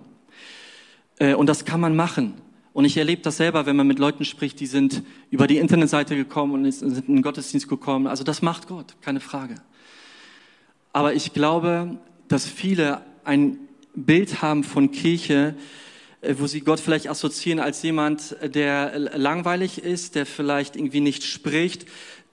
[1.18, 2.34] Äh, und das kann man machen.
[2.78, 6.14] Und ich erlebe das selber, wenn man mit Leuten spricht, die sind über die Internetseite
[6.14, 8.06] gekommen und sind in den Gottesdienst gekommen.
[8.06, 9.56] Also das macht Gott, keine Frage.
[10.92, 13.58] Aber ich glaube, dass viele ein
[13.96, 15.56] Bild haben von Kirche,
[16.20, 21.24] äh, wo sie Gott vielleicht assoziieren als jemand, der langweilig ist, der vielleicht irgendwie nicht
[21.24, 21.84] spricht,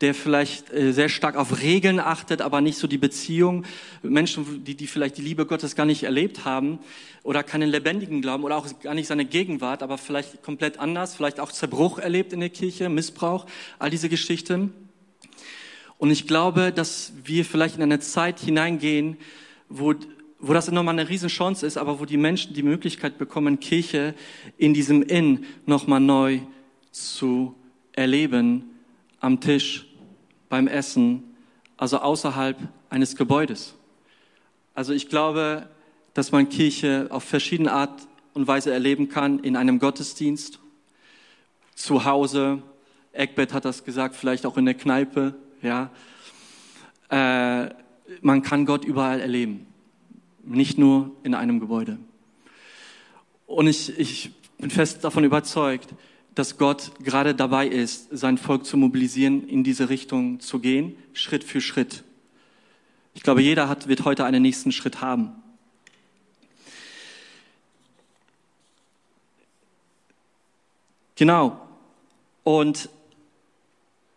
[0.01, 3.65] der vielleicht äh, sehr stark auf Regeln achtet, aber nicht so die Beziehung.
[4.03, 6.77] Menschen, die, die vielleicht die Liebe Gottes gar nicht erlebt haben
[7.26, 11.40] oder keinen lebendigen Glauben oder auch gar nicht seine Gegenwart, aber vielleicht komplett anders, vielleicht
[11.40, 13.48] auch Zerbruch erlebt in der Kirche, Missbrauch,
[13.80, 14.72] all diese Geschichten.
[15.98, 19.18] Und ich glaube, dass wir vielleicht in eine Zeit hineingehen,
[19.70, 19.96] wo,
[20.38, 24.14] wo das nochmal eine Riesenchance ist, aber wo die Menschen die Möglichkeit bekommen, Kirche
[24.60, 26.42] in diesem Inn nochmal neu
[26.92, 27.56] zu
[27.94, 28.70] erleben
[29.20, 29.88] am Tisch,
[30.48, 31.24] beim Essen,
[31.76, 32.60] also außerhalb
[32.92, 33.74] eines Gebäudes.
[34.76, 35.70] Also ich glaube,
[36.15, 40.60] dass man Kirche auf verschiedene Art und Weise erleben kann, in einem Gottesdienst,
[41.75, 42.63] zu Hause,
[43.12, 45.91] Eckbett hat das gesagt, vielleicht auch in der Kneipe, ja.
[47.10, 47.69] Äh,
[48.21, 49.67] man kann Gott überall erleben,
[50.43, 51.97] nicht nur in einem Gebäude.
[53.45, 55.89] Und ich, ich bin fest davon überzeugt,
[56.34, 61.43] dass Gott gerade dabei ist, sein Volk zu mobilisieren, in diese Richtung zu gehen, Schritt
[61.43, 62.04] für Schritt.
[63.13, 65.43] Ich glaube, jeder hat, wird heute einen nächsten Schritt haben.
[71.15, 71.60] Genau.
[72.43, 72.89] Und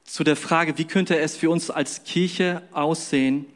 [0.04, 3.46] zu der Frage, wie könnte es für uns als Kirche aussehen,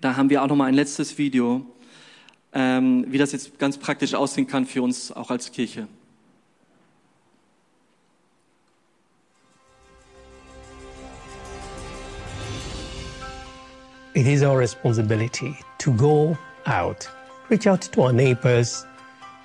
[0.00, 1.64] da haben wir auch noch mal ein letztes Video,
[2.52, 5.88] ähm, wie das jetzt ganz praktisch aussehen kann für uns auch als Kirche.
[14.16, 17.10] It is our responsibility to go out,
[17.50, 18.86] reach out to our neighbors,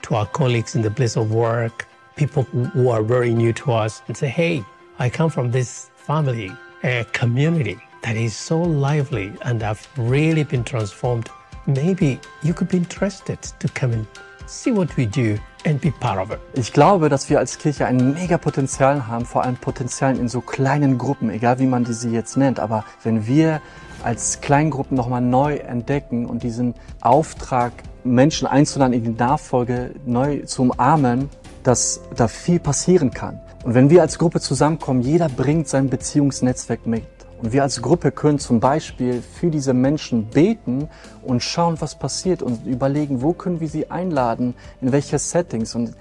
[0.04, 4.02] to our colleagues in the place of work, people who are very new to us,
[4.08, 4.64] and say, hey,
[5.00, 6.52] I come from this family,
[6.84, 11.30] a community that is so lively and have really been transformed.
[11.66, 14.08] Maybe you could be interested to come and
[14.46, 16.40] see what we do and be part of it.
[16.54, 20.42] Ich glaube, dass wir als Kirche ein mega Potenzial haben, vor allem Potenzial in so
[20.42, 22.60] kleinen Gruppen, egal wie man diese jetzt nennt.
[22.60, 23.62] Aber wenn wir
[24.04, 30.64] als Kleingruppen nochmal neu entdecken und diesen Auftrag, Menschen einzuladen, in die Nachfolge neu zu
[30.64, 31.30] umarmen,
[31.70, 33.40] dass da viel passieren kann.
[33.64, 37.04] Und wenn wir als Gruppe zusammenkommen, jeder bringt sein Beziehungsnetzwerk mit.
[37.44, 40.90] Und wir als Gruppe können zum Beispiel für diese Menschen beten
[41.22, 45.76] und schauen, was passiert und überlegen, wo können wir sie einladen, in welche Settings.
[45.76, 45.94] Und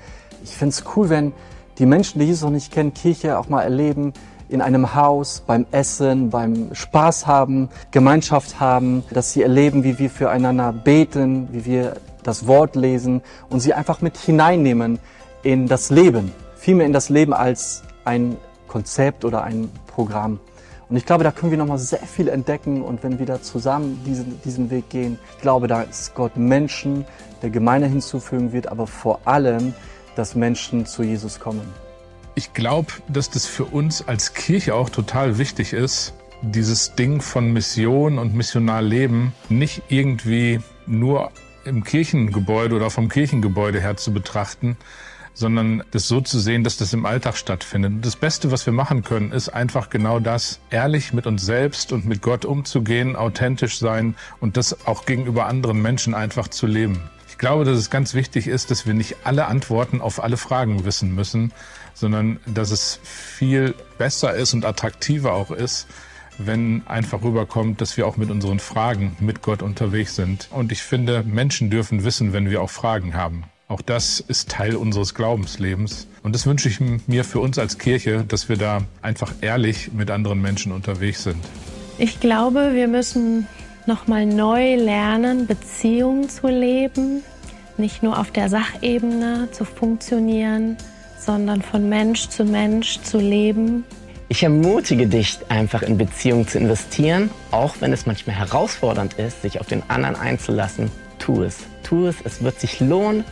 [0.42, 1.34] ich finde es cool, wenn
[1.78, 4.14] die Menschen, die Jesus noch nicht kennen, Kirche auch mal erleben,
[4.48, 10.08] in einem Haus, beim Essen, beim Spaß haben, Gemeinschaft haben, dass sie erleben, wie wir
[10.08, 14.98] füreinander beten, wie wir das Wort lesen und sie einfach mit hineinnehmen
[15.42, 20.40] in das Leben, vielmehr in das Leben als ein Konzept oder ein Programm.
[20.88, 24.00] Und ich glaube, da können wir nochmal sehr viel entdecken und wenn wir da zusammen
[24.06, 27.04] diesen, diesen Weg gehen, ich glaube, da ist Gott Menschen
[27.42, 29.74] der Gemeinde hinzufügen wird, aber vor allem,
[30.16, 31.62] dass Menschen zu Jesus kommen.
[32.34, 37.52] Ich glaube, dass das für uns als Kirche auch total wichtig ist, dieses Ding von
[37.52, 41.32] Mission und Missionarleben nicht irgendwie nur
[41.64, 44.76] im Kirchengebäude oder vom Kirchengebäude her zu betrachten,
[45.38, 47.92] sondern das so zu sehen, dass das im Alltag stattfindet.
[47.92, 51.92] Und das Beste, was wir machen können, ist einfach genau das, ehrlich mit uns selbst
[51.92, 57.08] und mit Gott umzugehen, authentisch sein und das auch gegenüber anderen Menschen einfach zu leben.
[57.28, 60.84] Ich glaube, dass es ganz wichtig ist, dass wir nicht alle Antworten auf alle Fragen
[60.84, 61.52] wissen müssen,
[61.94, 65.86] sondern dass es viel besser ist und attraktiver auch ist,
[66.38, 70.48] wenn einfach rüberkommt, dass wir auch mit unseren Fragen mit Gott unterwegs sind.
[70.50, 73.44] Und ich finde, Menschen dürfen wissen, wenn wir auch Fragen haben.
[73.70, 76.06] Auch das ist Teil unseres Glaubenslebens.
[76.22, 80.10] Und das wünsche ich mir für uns als Kirche, dass wir da einfach ehrlich mit
[80.10, 81.36] anderen Menschen unterwegs sind.
[81.98, 83.46] Ich glaube, wir müssen
[83.84, 87.22] nochmal neu lernen, Beziehungen zu leben,
[87.76, 90.78] nicht nur auf der Sachebene zu funktionieren,
[91.18, 93.84] sondern von Mensch zu Mensch zu leben.
[94.30, 99.60] Ich ermutige dich, einfach in Beziehungen zu investieren, auch wenn es manchmal herausfordernd ist, sich
[99.60, 100.90] auf den anderen einzulassen.
[101.18, 101.58] Tu es.
[101.82, 103.24] Tu es, es wird sich lohnen.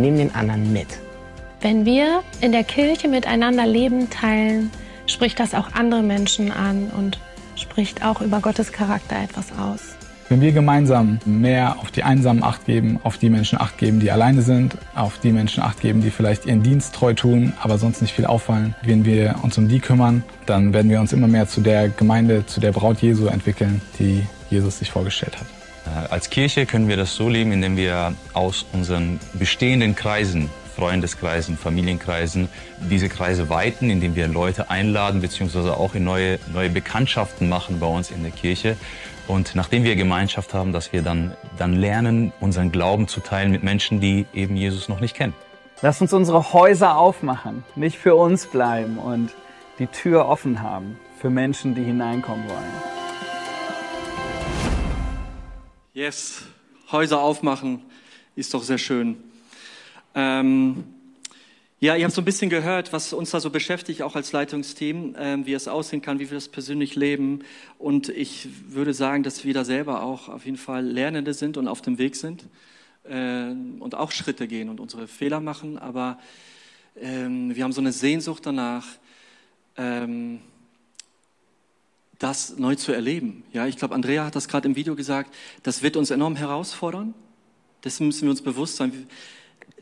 [0.00, 0.88] Nimm den anderen mit.
[1.60, 4.70] Wenn wir in der Kirche miteinander Leben teilen,
[5.06, 7.18] spricht das auch andere Menschen an und
[7.56, 9.96] spricht auch über Gottes Charakter etwas aus.
[10.28, 14.10] Wenn wir gemeinsam mehr auf die Einsamen Acht geben, auf die Menschen Acht geben, die
[14.10, 18.02] alleine sind, auf die Menschen Acht geben, die vielleicht ihren Dienst treu tun, aber sonst
[18.02, 21.46] nicht viel auffallen, wenn wir uns um die kümmern, dann werden wir uns immer mehr
[21.46, 25.46] zu der Gemeinde, zu der Braut Jesu entwickeln, die Jesus sich vorgestellt hat.
[25.86, 31.56] Äh, als Kirche können wir das so leben, indem wir aus unseren bestehenden Kreisen Freundeskreisen,
[31.56, 37.80] Familienkreisen diese Kreise weiten, indem wir Leute einladen beziehungsweise auch in neue, neue Bekanntschaften machen
[37.80, 38.76] bei uns in der Kirche.
[39.26, 43.62] Und nachdem wir Gemeinschaft haben, dass wir dann, dann lernen, unseren Glauben zu teilen mit
[43.62, 45.34] Menschen, die eben Jesus noch nicht kennen.
[45.80, 49.30] Lass uns unsere Häuser aufmachen, nicht für uns bleiben und
[49.78, 52.95] die Tür offen haben für Menschen, die hineinkommen wollen.
[55.96, 56.42] Yes,
[56.92, 57.80] Häuser aufmachen
[58.34, 59.16] ist doch sehr schön.
[60.14, 60.84] Ähm,
[61.80, 65.16] ja, ihr habt so ein bisschen gehört, was uns da so beschäftigt, auch als Leitungsteam,
[65.18, 67.40] ähm, wie es aussehen kann, wie wir das persönlich leben.
[67.78, 71.66] Und ich würde sagen, dass wir da selber auch auf jeden Fall Lernende sind und
[71.66, 72.44] auf dem Weg sind
[73.04, 75.78] äh, und auch Schritte gehen und unsere Fehler machen.
[75.78, 76.18] Aber
[77.00, 78.84] ähm, wir haben so eine Sehnsucht danach,
[79.78, 80.40] ähm,
[82.18, 83.44] das neu zu erleben.
[83.52, 85.34] Ja, ich glaube, Andrea hat das gerade im Video gesagt.
[85.62, 87.14] Das wird uns enorm herausfordern.
[87.84, 89.06] Dessen müssen wir uns bewusst sein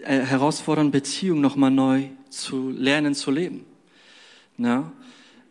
[0.01, 3.65] äh, herausfordern, Beziehungen nochmal neu zu lernen, zu leben.
[4.59, 4.93] Ja?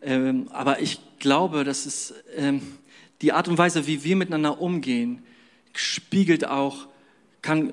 [0.02, 2.60] Ähm, aber ich glaube, dass es ähm,
[3.22, 5.22] die Art und Weise, wie wir miteinander umgehen,
[5.72, 6.86] spiegelt auch,
[7.40, 7.70] kann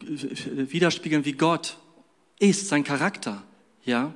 [0.00, 1.78] äh, widerspiegeln, wie Gott
[2.38, 3.42] ist, sein Charakter.
[3.84, 4.14] Ja?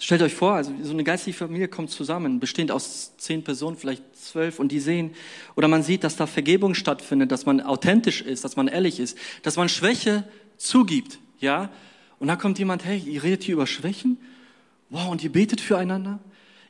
[0.00, 4.04] Stellt euch vor, also so eine geistliche Familie kommt zusammen, bestehend aus zehn Personen, vielleicht
[4.16, 5.12] zwölf, und die sehen,
[5.56, 9.18] oder man sieht, dass da Vergebung stattfindet, dass man authentisch ist, dass man ehrlich ist,
[9.42, 10.22] dass man Schwäche
[10.56, 11.70] zugibt, ja.
[12.20, 14.18] Und da kommt jemand, hey, ihr redet hier über Schwächen,
[14.90, 16.20] wow, und ihr betet füreinander,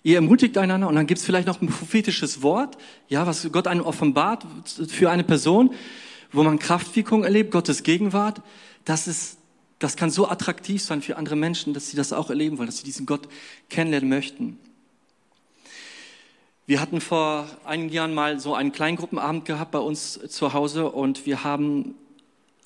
[0.02, 3.82] ihr ermutigt einander, und dann gibt's vielleicht noch ein prophetisches Wort, ja, was Gott einem
[3.82, 4.46] offenbart
[4.88, 5.74] für eine Person,
[6.32, 8.40] wo man Kraftwirkung erlebt, Gottes Gegenwart.
[8.84, 9.37] Das ist,
[9.78, 12.78] das kann so attraktiv sein für andere Menschen, dass sie das auch erleben wollen, dass
[12.78, 13.28] sie diesen Gott
[13.70, 14.58] kennenlernen möchten.
[16.66, 21.24] Wir hatten vor einigen Jahren mal so einen Kleingruppenabend gehabt bei uns zu Hause und
[21.24, 21.94] wir haben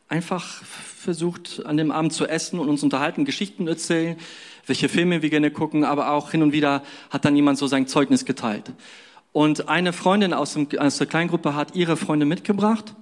[0.08, 4.16] einfach versucht, an dem Abend zu essen und uns unterhalten, Geschichten erzählen,
[4.66, 7.86] welche Filme wir gerne gucken, aber auch hin und wieder hat dann jemand so sein
[7.86, 8.72] Zeugnis geteilt.
[9.32, 12.94] Und eine Freundin aus, dem, aus der Kleingruppe hat ihre Freunde mitgebracht.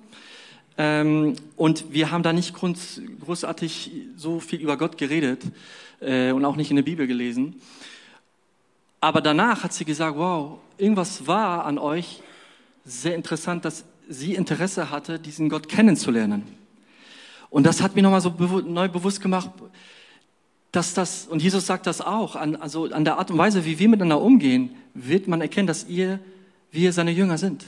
[0.78, 5.42] Ähm, und wir haben da nicht großartig so viel über Gott geredet
[6.00, 7.61] äh, und auch nicht in der Bibel gelesen.
[9.00, 12.22] Aber danach hat sie gesagt, wow, irgendwas war an euch
[12.85, 16.42] sehr interessant, dass sie Interesse hatte, diesen Gott kennenzulernen.
[17.48, 19.50] Und das hat mir nochmal so bewu neu bewusst gemacht,
[20.72, 23.78] dass das, und Jesus sagt das auch, an, also an der Art und Weise, wie
[23.78, 26.20] wir miteinander umgehen, wird man erkennen, dass ihr,
[26.70, 27.64] wir seine Jünger sind.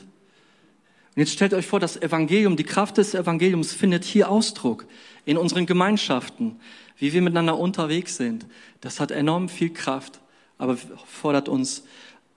[1.15, 4.87] Und jetzt stellt euch vor, das Evangelium, die Kraft des Evangeliums findet hier Ausdruck
[5.27, 6.59] in unseren Gemeinschaften,
[6.97, 8.47] wie wir miteinander unterwegs sind.
[8.81, 10.21] Das hat enorm viel Kraft,
[10.57, 11.85] aber fordert uns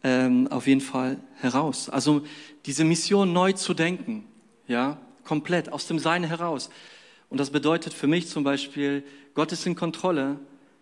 [0.03, 1.89] ähm, auf jeden Fall heraus.
[1.89, 2.23] Also
[2.65, 4.25] diese Mission neu zu denken,
[4.67, 6.69] ja, komplett aus dem Sein heraus.
[7.29, 10.39] Und das bedeutet für mich zum Beispiel, Gott ist in Kontrolle,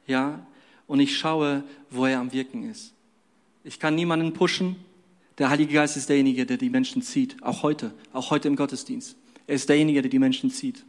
[0.07, 0.45] ja,
[0.87, 2.93] und ich schaue, wo er am Wirken ist.
[3.63, 4.75] Ich kann niemanden pushen.
[5.37, 7.41] Der Heilige Geist ist derjenige, der die Menschen zieht.
[7.41, 9.15] Auch heute, auch heute im Gottesdienst.
[9.47, 10.83] Er ist derjenige, der die Menschen zieht.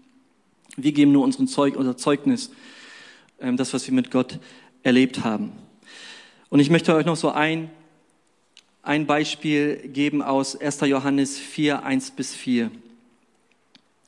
[0.76, 2.50] Wir geben nur unseren Zeug, unser Zeugnis,
[3.40, 4.38] ähm, das, was wir mit Gott
[4.82, 5.52] erlebt haben.
[6.50, 7.70] Und ich möchte euch noch so ein,
[8.82, 10.80] ein Beispiel geben aus 1.
[10.82, 12.70] Johannes 4, 1 bis 4.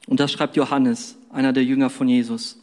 [0.06, 2.60] Und das schreibt Johannes einer der Jünger von Jesus.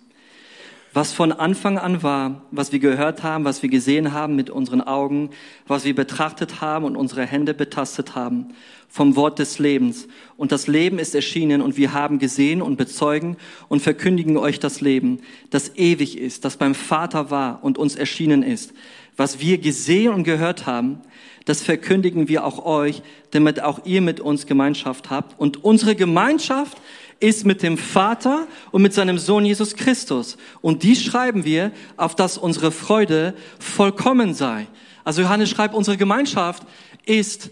[0.96, 4.82] Was von Anfang an war, was wir gehört haben, was wir gesehen haben mit unseren
[4.82, 5.32] Augen,
[5.66, 8.50] was wir betrachtet haben und unsere Hände betastet haben,
[8.90, 10.08] vom Wort des Lebens.
[10.38, 13.38] Und das Leben ist erschienen und wir haben gesehen und bezeugen
[13.70, 18.44] und verkündigen euch das Leben, das ewig ist, das beim Vater war und uns erschienen
[18.44, 18.72] ist.
[19.18, 21.02] Was wir gesehen und gehört haben,
[21.46, 23.02] das verkündigen wir auch euch,
[23.32, 25.40] damit auch ihr mit uns Gemeinschaft habt.
[25.40, 26.78] Und unsere Gemeinschaft
[27.20, 30.38] ist mit dem Vater und mit seinem Sohn Jesus Christus.
[30.62, 34.68] Und die schreiben wir, auf dass unsere Freude vollkommen sei.
[35.04, 36.64] Also Johannes schreibt, unsere Gemeinschaft
[37.06, 37.50] ist,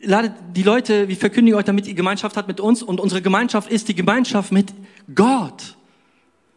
[0.00, 2.82] ladet die Leute, wir verkündigen euch, damit ihr Gemeinschaft hat mit uns.
[2.82, 4.72] Und unsere Gemeinschaft ist die Gemeinschaft mit
[5.14, 5.76] Gott.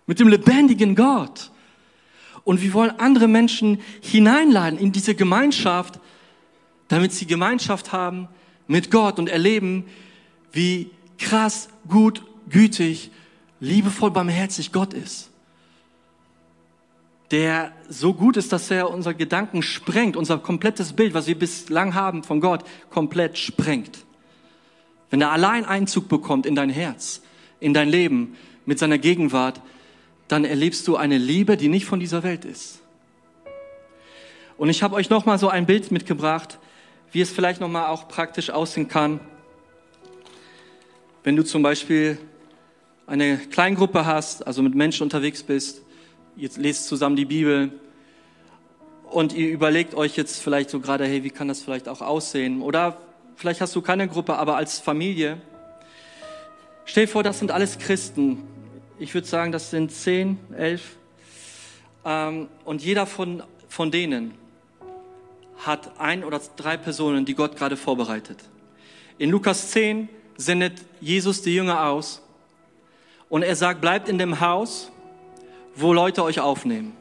[0.06, 1.52] Mit dem lebendigen Gott.
[2.44, 6.00] Und wir wollen andere Menschen hineinladen in diese Gemeinschaft,
[6.88, 8.28] damit sie Gemeinschaft haben
[8.68, 9.86] mit Gott und erleben,
[10.52, 13.12] wie krass, gut, gütig,
[13.60, 15.30] liebevoll, barmherzig Gott ist.
[17.32, 21.94] Der so gut ist, dass er unser Gedanken sprengt, unser komplettes Bild, was wir bislang
[21.94, 24.00] haben von Gott, komplett sprengt.
[25.12, 27.22] Wenn er allein Einzug bekommt in dein Herz,
[27.60, 28.36] in dein Leben,
[28.66, 29.62] mit seiner Gegenwart,
[30.28, 32.82] dann erlebst du eine Liebe, die nicht von dieser Welt ist.
[34.58, 36.60] Und ich habe euch noch mal so ein Bild mitgebracht,
[37.12, 39.20] wie es vielleicht noch mal auch praktisch aussehen kann,
[41.24, 42.18] wenn du zum Beispiel
[43.06, 45.82] eine Kleingruppe hast, also mit Menschen unterwegs bist,
[46.38, 47.72] ihr lest zusammen die Bibel
[49.10, 52.62] und ihr überlegt euch jetzt vielleicht so gerade, hey, wie kann das vielleicht auch aussehen?
[52.62, 52.98] Oder
[53.36, 55.42] vielleicht hast du keine Gruppe, aber als Familie.
[56.86, 58.44] Stell dir vor, das sind alles Christen.
[59.00, 60.98] ich würde sagen, das sind zehn, elf.
[62.06, 64.34] Ähm, und jeder von, von denen
[65.58, 68.38] hat ein oder drei Personen, die Gott gerade vorbereitet.
[69.18, 70.08] In Lukas 10
[70.40, 72.22] sendet Jesus die Jünger aus
[73.28, 74.90] und er sagt, bleibt in dem Haus,
[75.76, 76.96] wo Leute euch aufnehmen.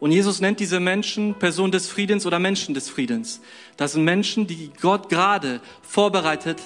[0.00, 3.40] Und Jesus nennt diese Menschen Person des Friedens oder Menschen des Friedens.
[3.76, 6.60] Das sind Menschen, die Gott gerade vorbereitet,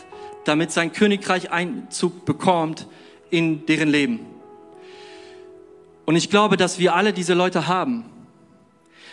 [0.45, 2.87] damit sein Königreich Einzug bekommt
[3.29, 4.21] in deren Leben.
[6.07, 8.07] Und ich glaube, dass wir alle diese Leute haben.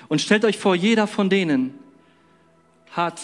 [0.08, 1.78] Und stellt euch vor, jeder von denen
[2.92, 3.20] hat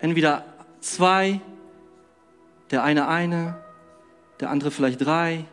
[0.00, 0.44] entweder
[0.80, 1.40] zwei,
[2.70, 3.56] der eine eine,
[4.40, 5.44] der andere vielleicht drei,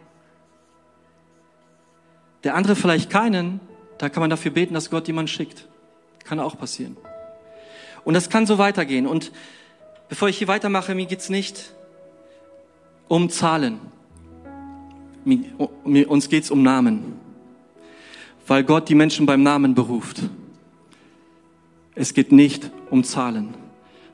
[2.44, 3.60] der andere vielleicht keinen,
[3.98, 5.68] da kann man dafür beten, dass Gott jemanden schickt.
[6.24, 6.98] Kann auch passieren.
[8.04, 9.08] Und das kann so weitergehen.
[9.08, 9.32] Und
[10.08, 11.74] bevor ich hier weitermache, mir geht's nicht
[13.08, 13.80] um Zahlen.
[16.08, 17.20] Uns geht's um Namen.
[18.46, 20.22] Weil Gott die Menschen beim Namen beruft.
[21.96, 23.56] Es geht nicht um Zahlen,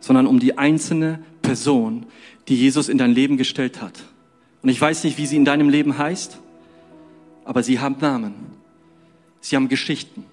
[0.04, 2.08] sondern um die einzelne Person,
[2.50, 4.04] die Jesus in dein Leben gestellt hat.
[4.62, 6.40] Und ich weiß nicht, wie sie in deinem Leben heißt,
[7.46, 8.34] aber sie haben Namen.
[9.40, 10.26] Sie haben Geschichten.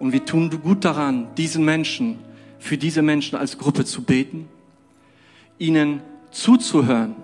[0.00, 2.18] Und wir tun gut daran, diesen Menschen,
[2.58, 4.48] für diese Menschen als Gruppe zu beten,
[5.60, 6.00] ihnen
[6.32, 7.14] zuzuhören,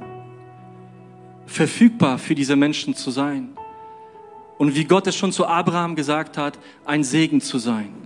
[1.47, 3.49] verfügbar für diese Menschen zu sein.
[4.57, 8.05] Und wie Gott es schon zu Abraham gesagt hat, ein Segen zu sein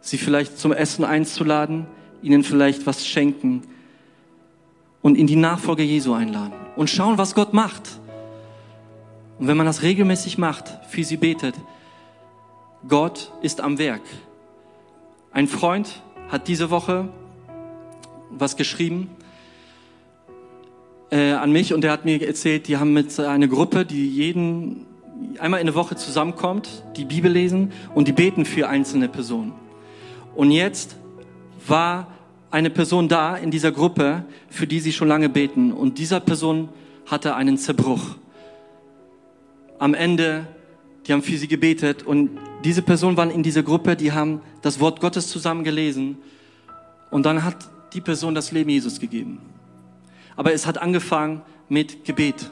[0.00, 1.86] sie vielleicht zum Essen einzuladen,
[2.22, 3.62] ihnen vielleicht was schenken
[5.02, 8.00] und in die Nachfolge Jesu einladen und schauen, was Gott macht.
[9.38, 11.54] Und wenn man das regelmäßig macht, für sie betet,
[12.86, 14.02] Gott ist am Werk.
[15.32, 17.08] Ein Freund hat diese Woche
[18.30, 19.10] was geschrieben
[21.10, 24.86] äh, an mich und der hat mir erzählt, die haben mit einer Gruppe, die jeden
[25.38, 29.52] einmal in der Woche zusammenkommt, die Bibel lesen und die beten für einzelne Personen.
[30.34, 30.96] Und jetzt
[31.66, 32.08] war
[32.50, 35.72] eine Person da in dieser Gruppe, für die sie schon lange beten.
[35.72, 36.68] Und dieser Person
[37.06, 38.16] hatte einen Zerbruch.
[39.78, 40.46] Am Ende,
[41.06, 42.30] die haben für sie gebetet und
[42.64, 46.18] diese Personen waren in dieser Gruppe, die haben das Wort Gottes zusammen gelesen
[47.10, 47.56] und dann hat
[47.92, 49.38] die Person das Leben Jesus gegeben.
[50.36, 52.50] Aber es hat angefangen mit Gebet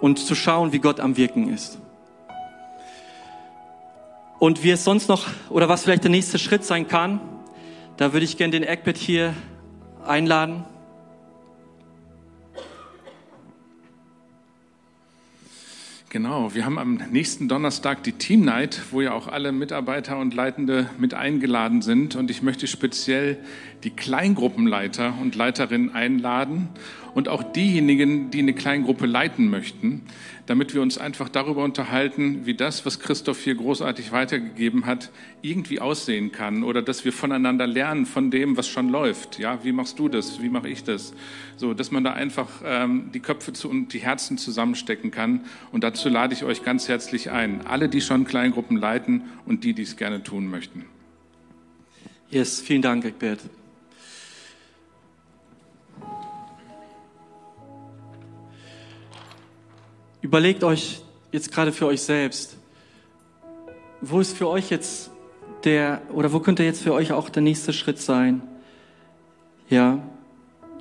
[0.00, 1.79] und zu schauen, wie Gott am Wirken ist.
[4.40, 7.20] Und wie es sonst noch, oder was vielleicht der nächste Schritt sein kann,
[7.98, 9.34] da würde ich gerne den Eckbett hier
[10.06, 10.64] einladen.
[16.08, 20.32] Genau, wir haben am nächsten Donnerstag die Team Night, wo ja auch alle Mitarbeiter und
[20.32, 22.16] Leitende mit eingeladen sind.
[22.16, 23.36] Und ich möchte speziell
[23.84, 26.68] die Kleingruppenleiter und Leiterinnen einladen
[27.14, 30.02] und auch diejenigen, die eine Kleingruppe leiten möchten,
[30.46, 35.10] damit wir uns einfach darüber unterhalten, wie das, was Christoph hier großartig weitergegeben hat,
[35.42, 39.38] irgendwie aussehen kann oder dass wir voneinander lernen von dem, was schon läuft.
[39.38, 40.42] Ja, wie machst du das?
[40.42, 41.14] Wie mache ich das?
[41.56, 45.42] So, dass man da einfach ähm, die Köpfe zu, und die Herzen zusammenstecken kann.
[45.72, 47.66] Und dazu lade ich euch ganz herzlich ein.
[47.66, 50.84] Alle, die schon Kleingruppen leiten und die, die es gerne tun möchten.
[52.30, 53.40] Yes, vielen Dank, Eckbert.
[60.22, 61.02] Überlegt euch
[61.32, 62.56] jetzt gerade für euch selbst,
[64.00, 65.10] wo ist für euch jetzt
[65.64, 68.42] der, oder wo könnte jetzt für euch auch der nächste Schritt sein?
[69.68, 70.02] Ja,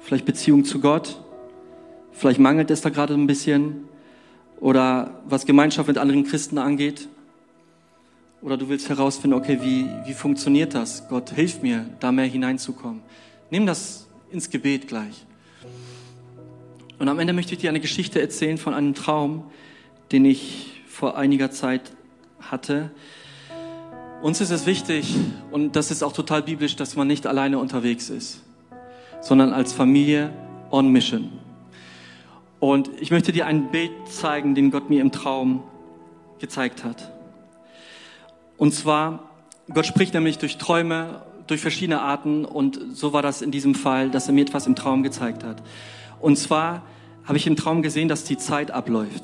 [0.02, 1.22] vielleicht Beziehung zu Gott,
[2.12, 3.88] vielleicht mangelt es da gerade ein bisschen,
[4.60, 7.08] oder was Gemeinschaft mit anderen Christen angeht.
[8.42, 11.08] Oder du willst herausfinden, okay, wie, wie funktioniert das?
[11.08, 13.02] Gott, hilf mir, da mehr hineinzukommen.
[13.50, 15.26] Nimm das ins Gebet gleich.
[17.00, 19.46] Und am Ende möchte ich dir eine Geschichte erzählen von einem Traum,
[20.12, 21.94] den ich vor einiger Zeit
[22.42, 22.92] hatte.
[24.22, 25.16] Uns ist es wichtig,
[25.50, 28.42] und das ist auch total biblisch, dass man nicht alleine unterwegs ist,
[29.22, 30.34] sondern als Familie
[30.72, 31.32] on Mission.
[32.60, 35.64] Und ich möchte dir ein Bild zeigen, den Gott mir im Traum
[36.40, 37.14] gezeigt hat.
[38.58, 39.30] Und zwar,
[39.74, 44.10] Gott spricht nämlich durch Träume, durch verschiedene Arten und so war das in diesem Fall,
[44.10, 45.64] dass er mir etwas im Traum gezeigt hat.
[46.22, 46.84] Und zwar
[47.26, 49.24] habe ich im Traum gesehen, dass die Zeit abläuft.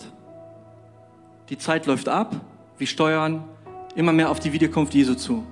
[1.50, 2.36] Die Zeit läuft ab,
[2.78, 3.43] wir steuern
[3.96, 5.46] immer mehr auf die Wiederkunft Jesu zu.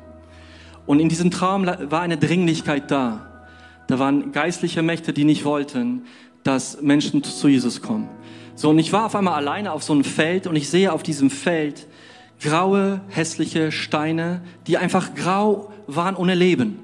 [0.86, 3.46] Und in diesem Traum war eine Dringlichkeit da.
[3.88, 6.04] Da waren geistliche Mächte, die nicht wollten,
[6.44, 8.10] dass Menschen zu Jesus kommen.
[8.56, 11.04] So, und ich war auf einmal alleine auf so einem Feld und ich sehe auf
[11.04, 11.88] diesem Feld
[12.41, 16.83] graue, hässliche Steine, die einfach grau waren ohne Leben.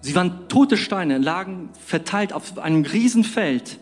[0.00, 3.78] Sie waren tote Steine, lagen verteilt auf einem Riesenfeld.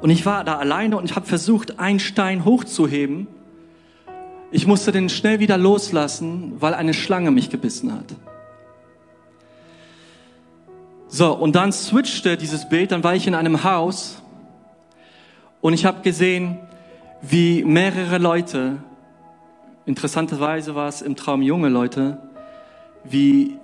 [0.00, 3.26] Und ich war da alleine und ich habe versucht, einen Stein hochzuheben.
[4.50, 8.14] Ich musste den schnell wieder loslassen, weil eine Schlange mich gebissen hat.
[11.08, 14.22] So, und dann switchte dieses Bild, dann war ich in einem Haus
[15.60, 16.58] und ich habe gesehen,
[17.20, 18.78] wie mehrere Leute,
[19.86, 22.18] interessanterweise war es im Traum junge Leute,
[23.04, 23.58] wie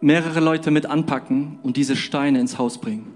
[0.00, 3.14] mehrere Leute mit anpacken und diese Steine ins Haus bringen.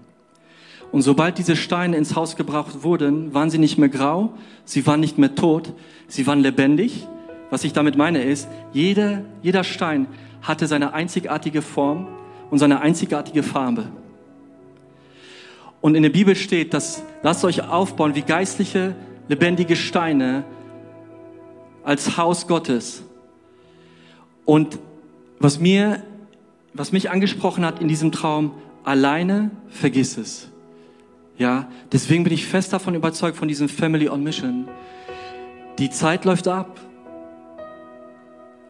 [0.92, 4.32] Und sobald diese Steine ins Haus gebracht wurden, waren sie nicht mehr grau,
[4.64, 5.72] sie waren nicht mehr tot,
[6.08, 7.06] sie waren lebendig.
[7.50, 10.06] Was ich damit meine ist, jeder, jeder Stein
[10.42, 12.08] hatte seine einzigartige Form
[12.50, 13.86] und seine einzigartige Farbe.
[15.80, 18.94] Und in der Bibel steht, dass lasst euch aufbauen wie geistliche,
[19.28, 20.44] lebendige Steine
[21.84, 23.02] als Haus Gottes.
[24.44, 24.78] Und
[25.38, 26.02] was mir,
[26.72, 28.52] was mich angesprochen hat in diesem Traum,
[28.84, 30.48] alleine vergiss es.
[31.38, 34.68] Ja, deswegen bin ich fest davon überzeugt von diesem Family on Mission.
[35.78, 36.80] Die Zeit läuft ab.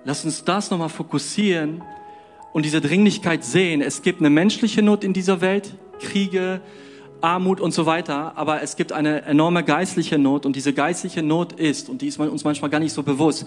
[0.05, 1.83] Lass uns das nochmal fokussieren
[2.53, 3.83] und diese Dringlichkeit sehen.
[3.83, 6.61] Es gibt eine menschliche Not in dieser Welt, Kriege,
[7.21, 11.53] Armut und so weiter, aber es gibt eine enorme geistliche Not und diese geistliche Not
[11.53, 13.47] ist, und die ist uns manchmal gar nicht so bewusst,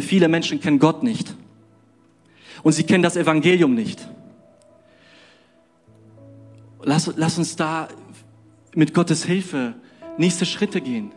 [0.00, 1.34] viele Menschen kennen Gott nicht.
[2.62, 4.08] Und sie kennen das Evangelium nicht.
[6.82, 7.88] Lass, lass uns da
[8.74, 9.74] mit Gottes Hilfe
[10.18, 11.12] nächste Schritte gehen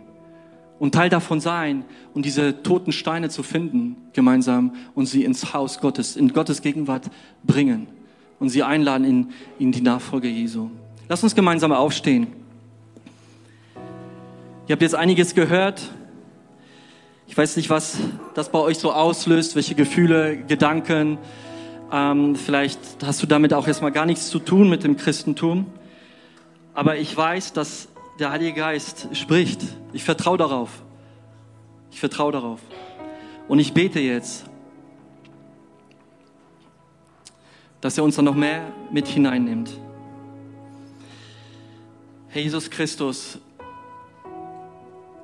[0.80, 5.80] und Teil davon sein und diese toten Steine zu finden gemeinsam und sie ins Haus
[5.80, 7.10] Gottes, in Gottes Gegenwart
[7.43, 7.88] bringen
[8.39, 9.30] und sie einladen in,
[9.60, 10.70] in die Nachfolge Jesu.
[11.08, 12.28] Lass uns gemeinsam aufstehen.
[14.68, 15.91] Ihr habt jetzt einiges gehört.
[17.28, 17.97] Ich weiß nicht, was
[18.34, 21.17] das bei euch so auslöst, welche Gefühle, Gedanken.
[21.91, 25.65] Ähm, vielleicht hast du damit auch erstmal gar nichts zu tun mit dem Christentum.
[26.73, 27.88] Aber ich weiß, dass
[28.19, 29.61] der Heilige Geist spricht.
[29.91, 30.69] Ich vertraue darauf.
[31.91, 32.59] Ich vertraue darauf.
[33.47, 34.45] Und ich bete jetzt,
[37.82, 39.71] dass er uns dann noch mehr mit hineinnimmt.
[42.30, 43.39] Herr Jesus Christus,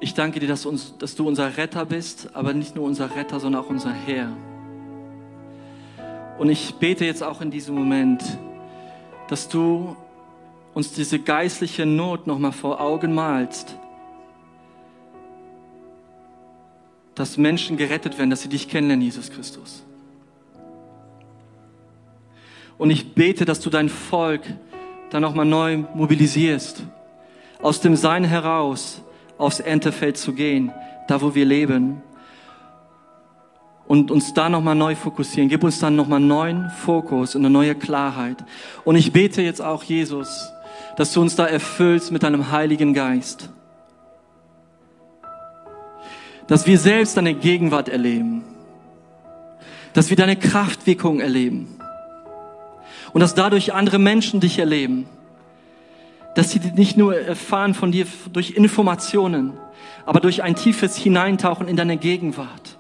[0.02, 3.40] ich danke dir, dass, uns, dass du unser Retter bist, aber nicht nur unser Retter,
[3.40, 4.36] sondern auch unser Herr.
[6.40, 8.24] Und ich bete jetzt auch in diesem Moment,
[9.28, 9.96] dass du
[10.74, 13.76] uns diese geistliche Not nochmal vor Augen malst.
[17.14, 19.84] Dass Menschen gerettet werden, dass sie dich kennenlernen, Jesus Christus.
[22.80, 24.42] Und ich bete, dass du dein Volk
[25.12, 26.82] dann nochmal neu mobilisierst,
[27.62, 29.04] aus dem Sein heraus
[29.42, 30.72] aufs Erntefeld zu gehen,
[31.08, 32.02] da wo wir leben.
[33.88, 35.50] Und uns da nochmal neu fokussieren.
[35.50, 38.38] Gib uns dann nochmal neuen Fokus und eine neue Klarheit.
[38.86, 40.52] Und ich bete jetzt auch, Jesus,
[40.96, 43.50] dass du uns da erfüllst mit deinem Heiligen Geist.
[46.48, 48.44] Dass wir selbst deine Gegenwart erleben.
[49.94, 51.78] Dass wir deine Kraftwirkung erleben.
[53.12, 55.06] Und dass dadurch andere Menschen dich erleben.
[56.36, 59.54] Dass sie nicht nur erfahren von dir durch Informationen,
[60.06, 62.78] aber durch ein tiefes Hineintauchen in deine Gegenwart.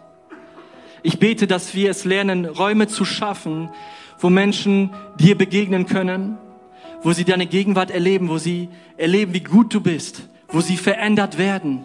[1.03, 3.69] Ich bete, dass wir es lernen, Räume zu schaffen,
[4.19, 6.37] wo Menschen dir begegnen können,
[7.01, 11.37] wo sie deine Gegenwart erleben, wo sie erleben, wie gut du bist, wo sie verändert
[11.37, 11.83] werden,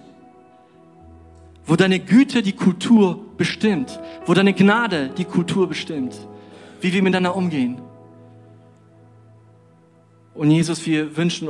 [1.64, 6.14] wo deine Güte die Kultur bestimmt, wo deine Gnade die Kultur bestimmt,
[6.80, 7.80] wie wir miteinander umgehen.
[10.36, 11.48] Und Jesus, wir wünschen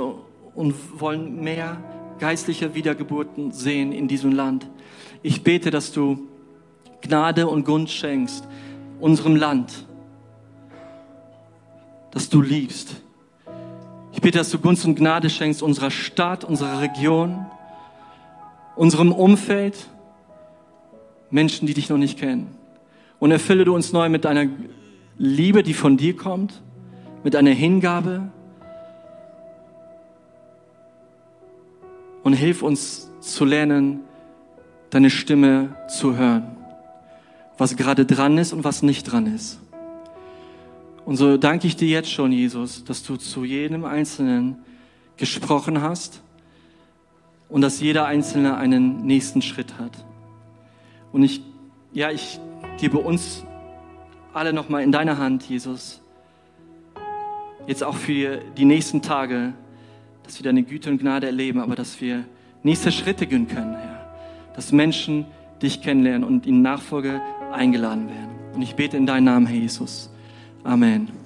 [0.55, 1.83] und wollen mehr
[2.19, 4.67] geistliche Wiedergeburten sehen in diesem Land.
[5.23, 6.29] Ich bete, dass du
[7.03, 8.47] Gnade und Gunst schenkst
[9.01, 9.87] unserem Land,
[12.13, 13.03] dass du liebst,
[14.17, 17.45] ich bitte, dass du Gunst und Gnade schenkst unserer Stadt, unserer Region,
[18.75, 19.91] unserem Umfeld,
[21.29, 22.55] Menschen, die dich noch nicht kennen.
[23.19, 24.47] Und erfülle du uns neu mit deiner
[25.19, 26.63] Liebe, die von dir kommt,
[27.25, 28.31] mit einer Hingabe.
[32.27, 34.01] Und hilf uns zu lernen,
[34.91, 36.57] deine Stimme zu hören,
[37.57, 39.61] was gerade dran ist und was nicht dran ist.
[41.05, 44.57] Und so danke ich dir jetzt schon, Jesus, dass du zu jedem Einzelnen
[45.17, 46.21] gesprochen hast
[47.49, 50.05] und dass jeder Einzelne einen nächsten Schritt hat.
[51.13, 51.43] Und ich,
[51.93, 52.41] ja, ich
[52.81, 53.45] gebe uns
[54.35, 56.01] alle nochmal in deine Hand, Jesus.
[57.69, 59.53] Jetzt auch für die nächsten Tage,
[60.27, 62.25] dass wir deine Güte und Gnade erleben, aber dass wir
[62.63, 64.15] nächste Schritte gehen können, Herr.
[64.55, 65.25] Dass Menschen
[65.63, 67.21] dich kennenlernen und in Nachfolge
[67.53, 68.55] eingeladen werden.
[68.55, 70.11] Und ich bete in deinen Namen, Herr Jesus.
[70.65, 71.26] Amen.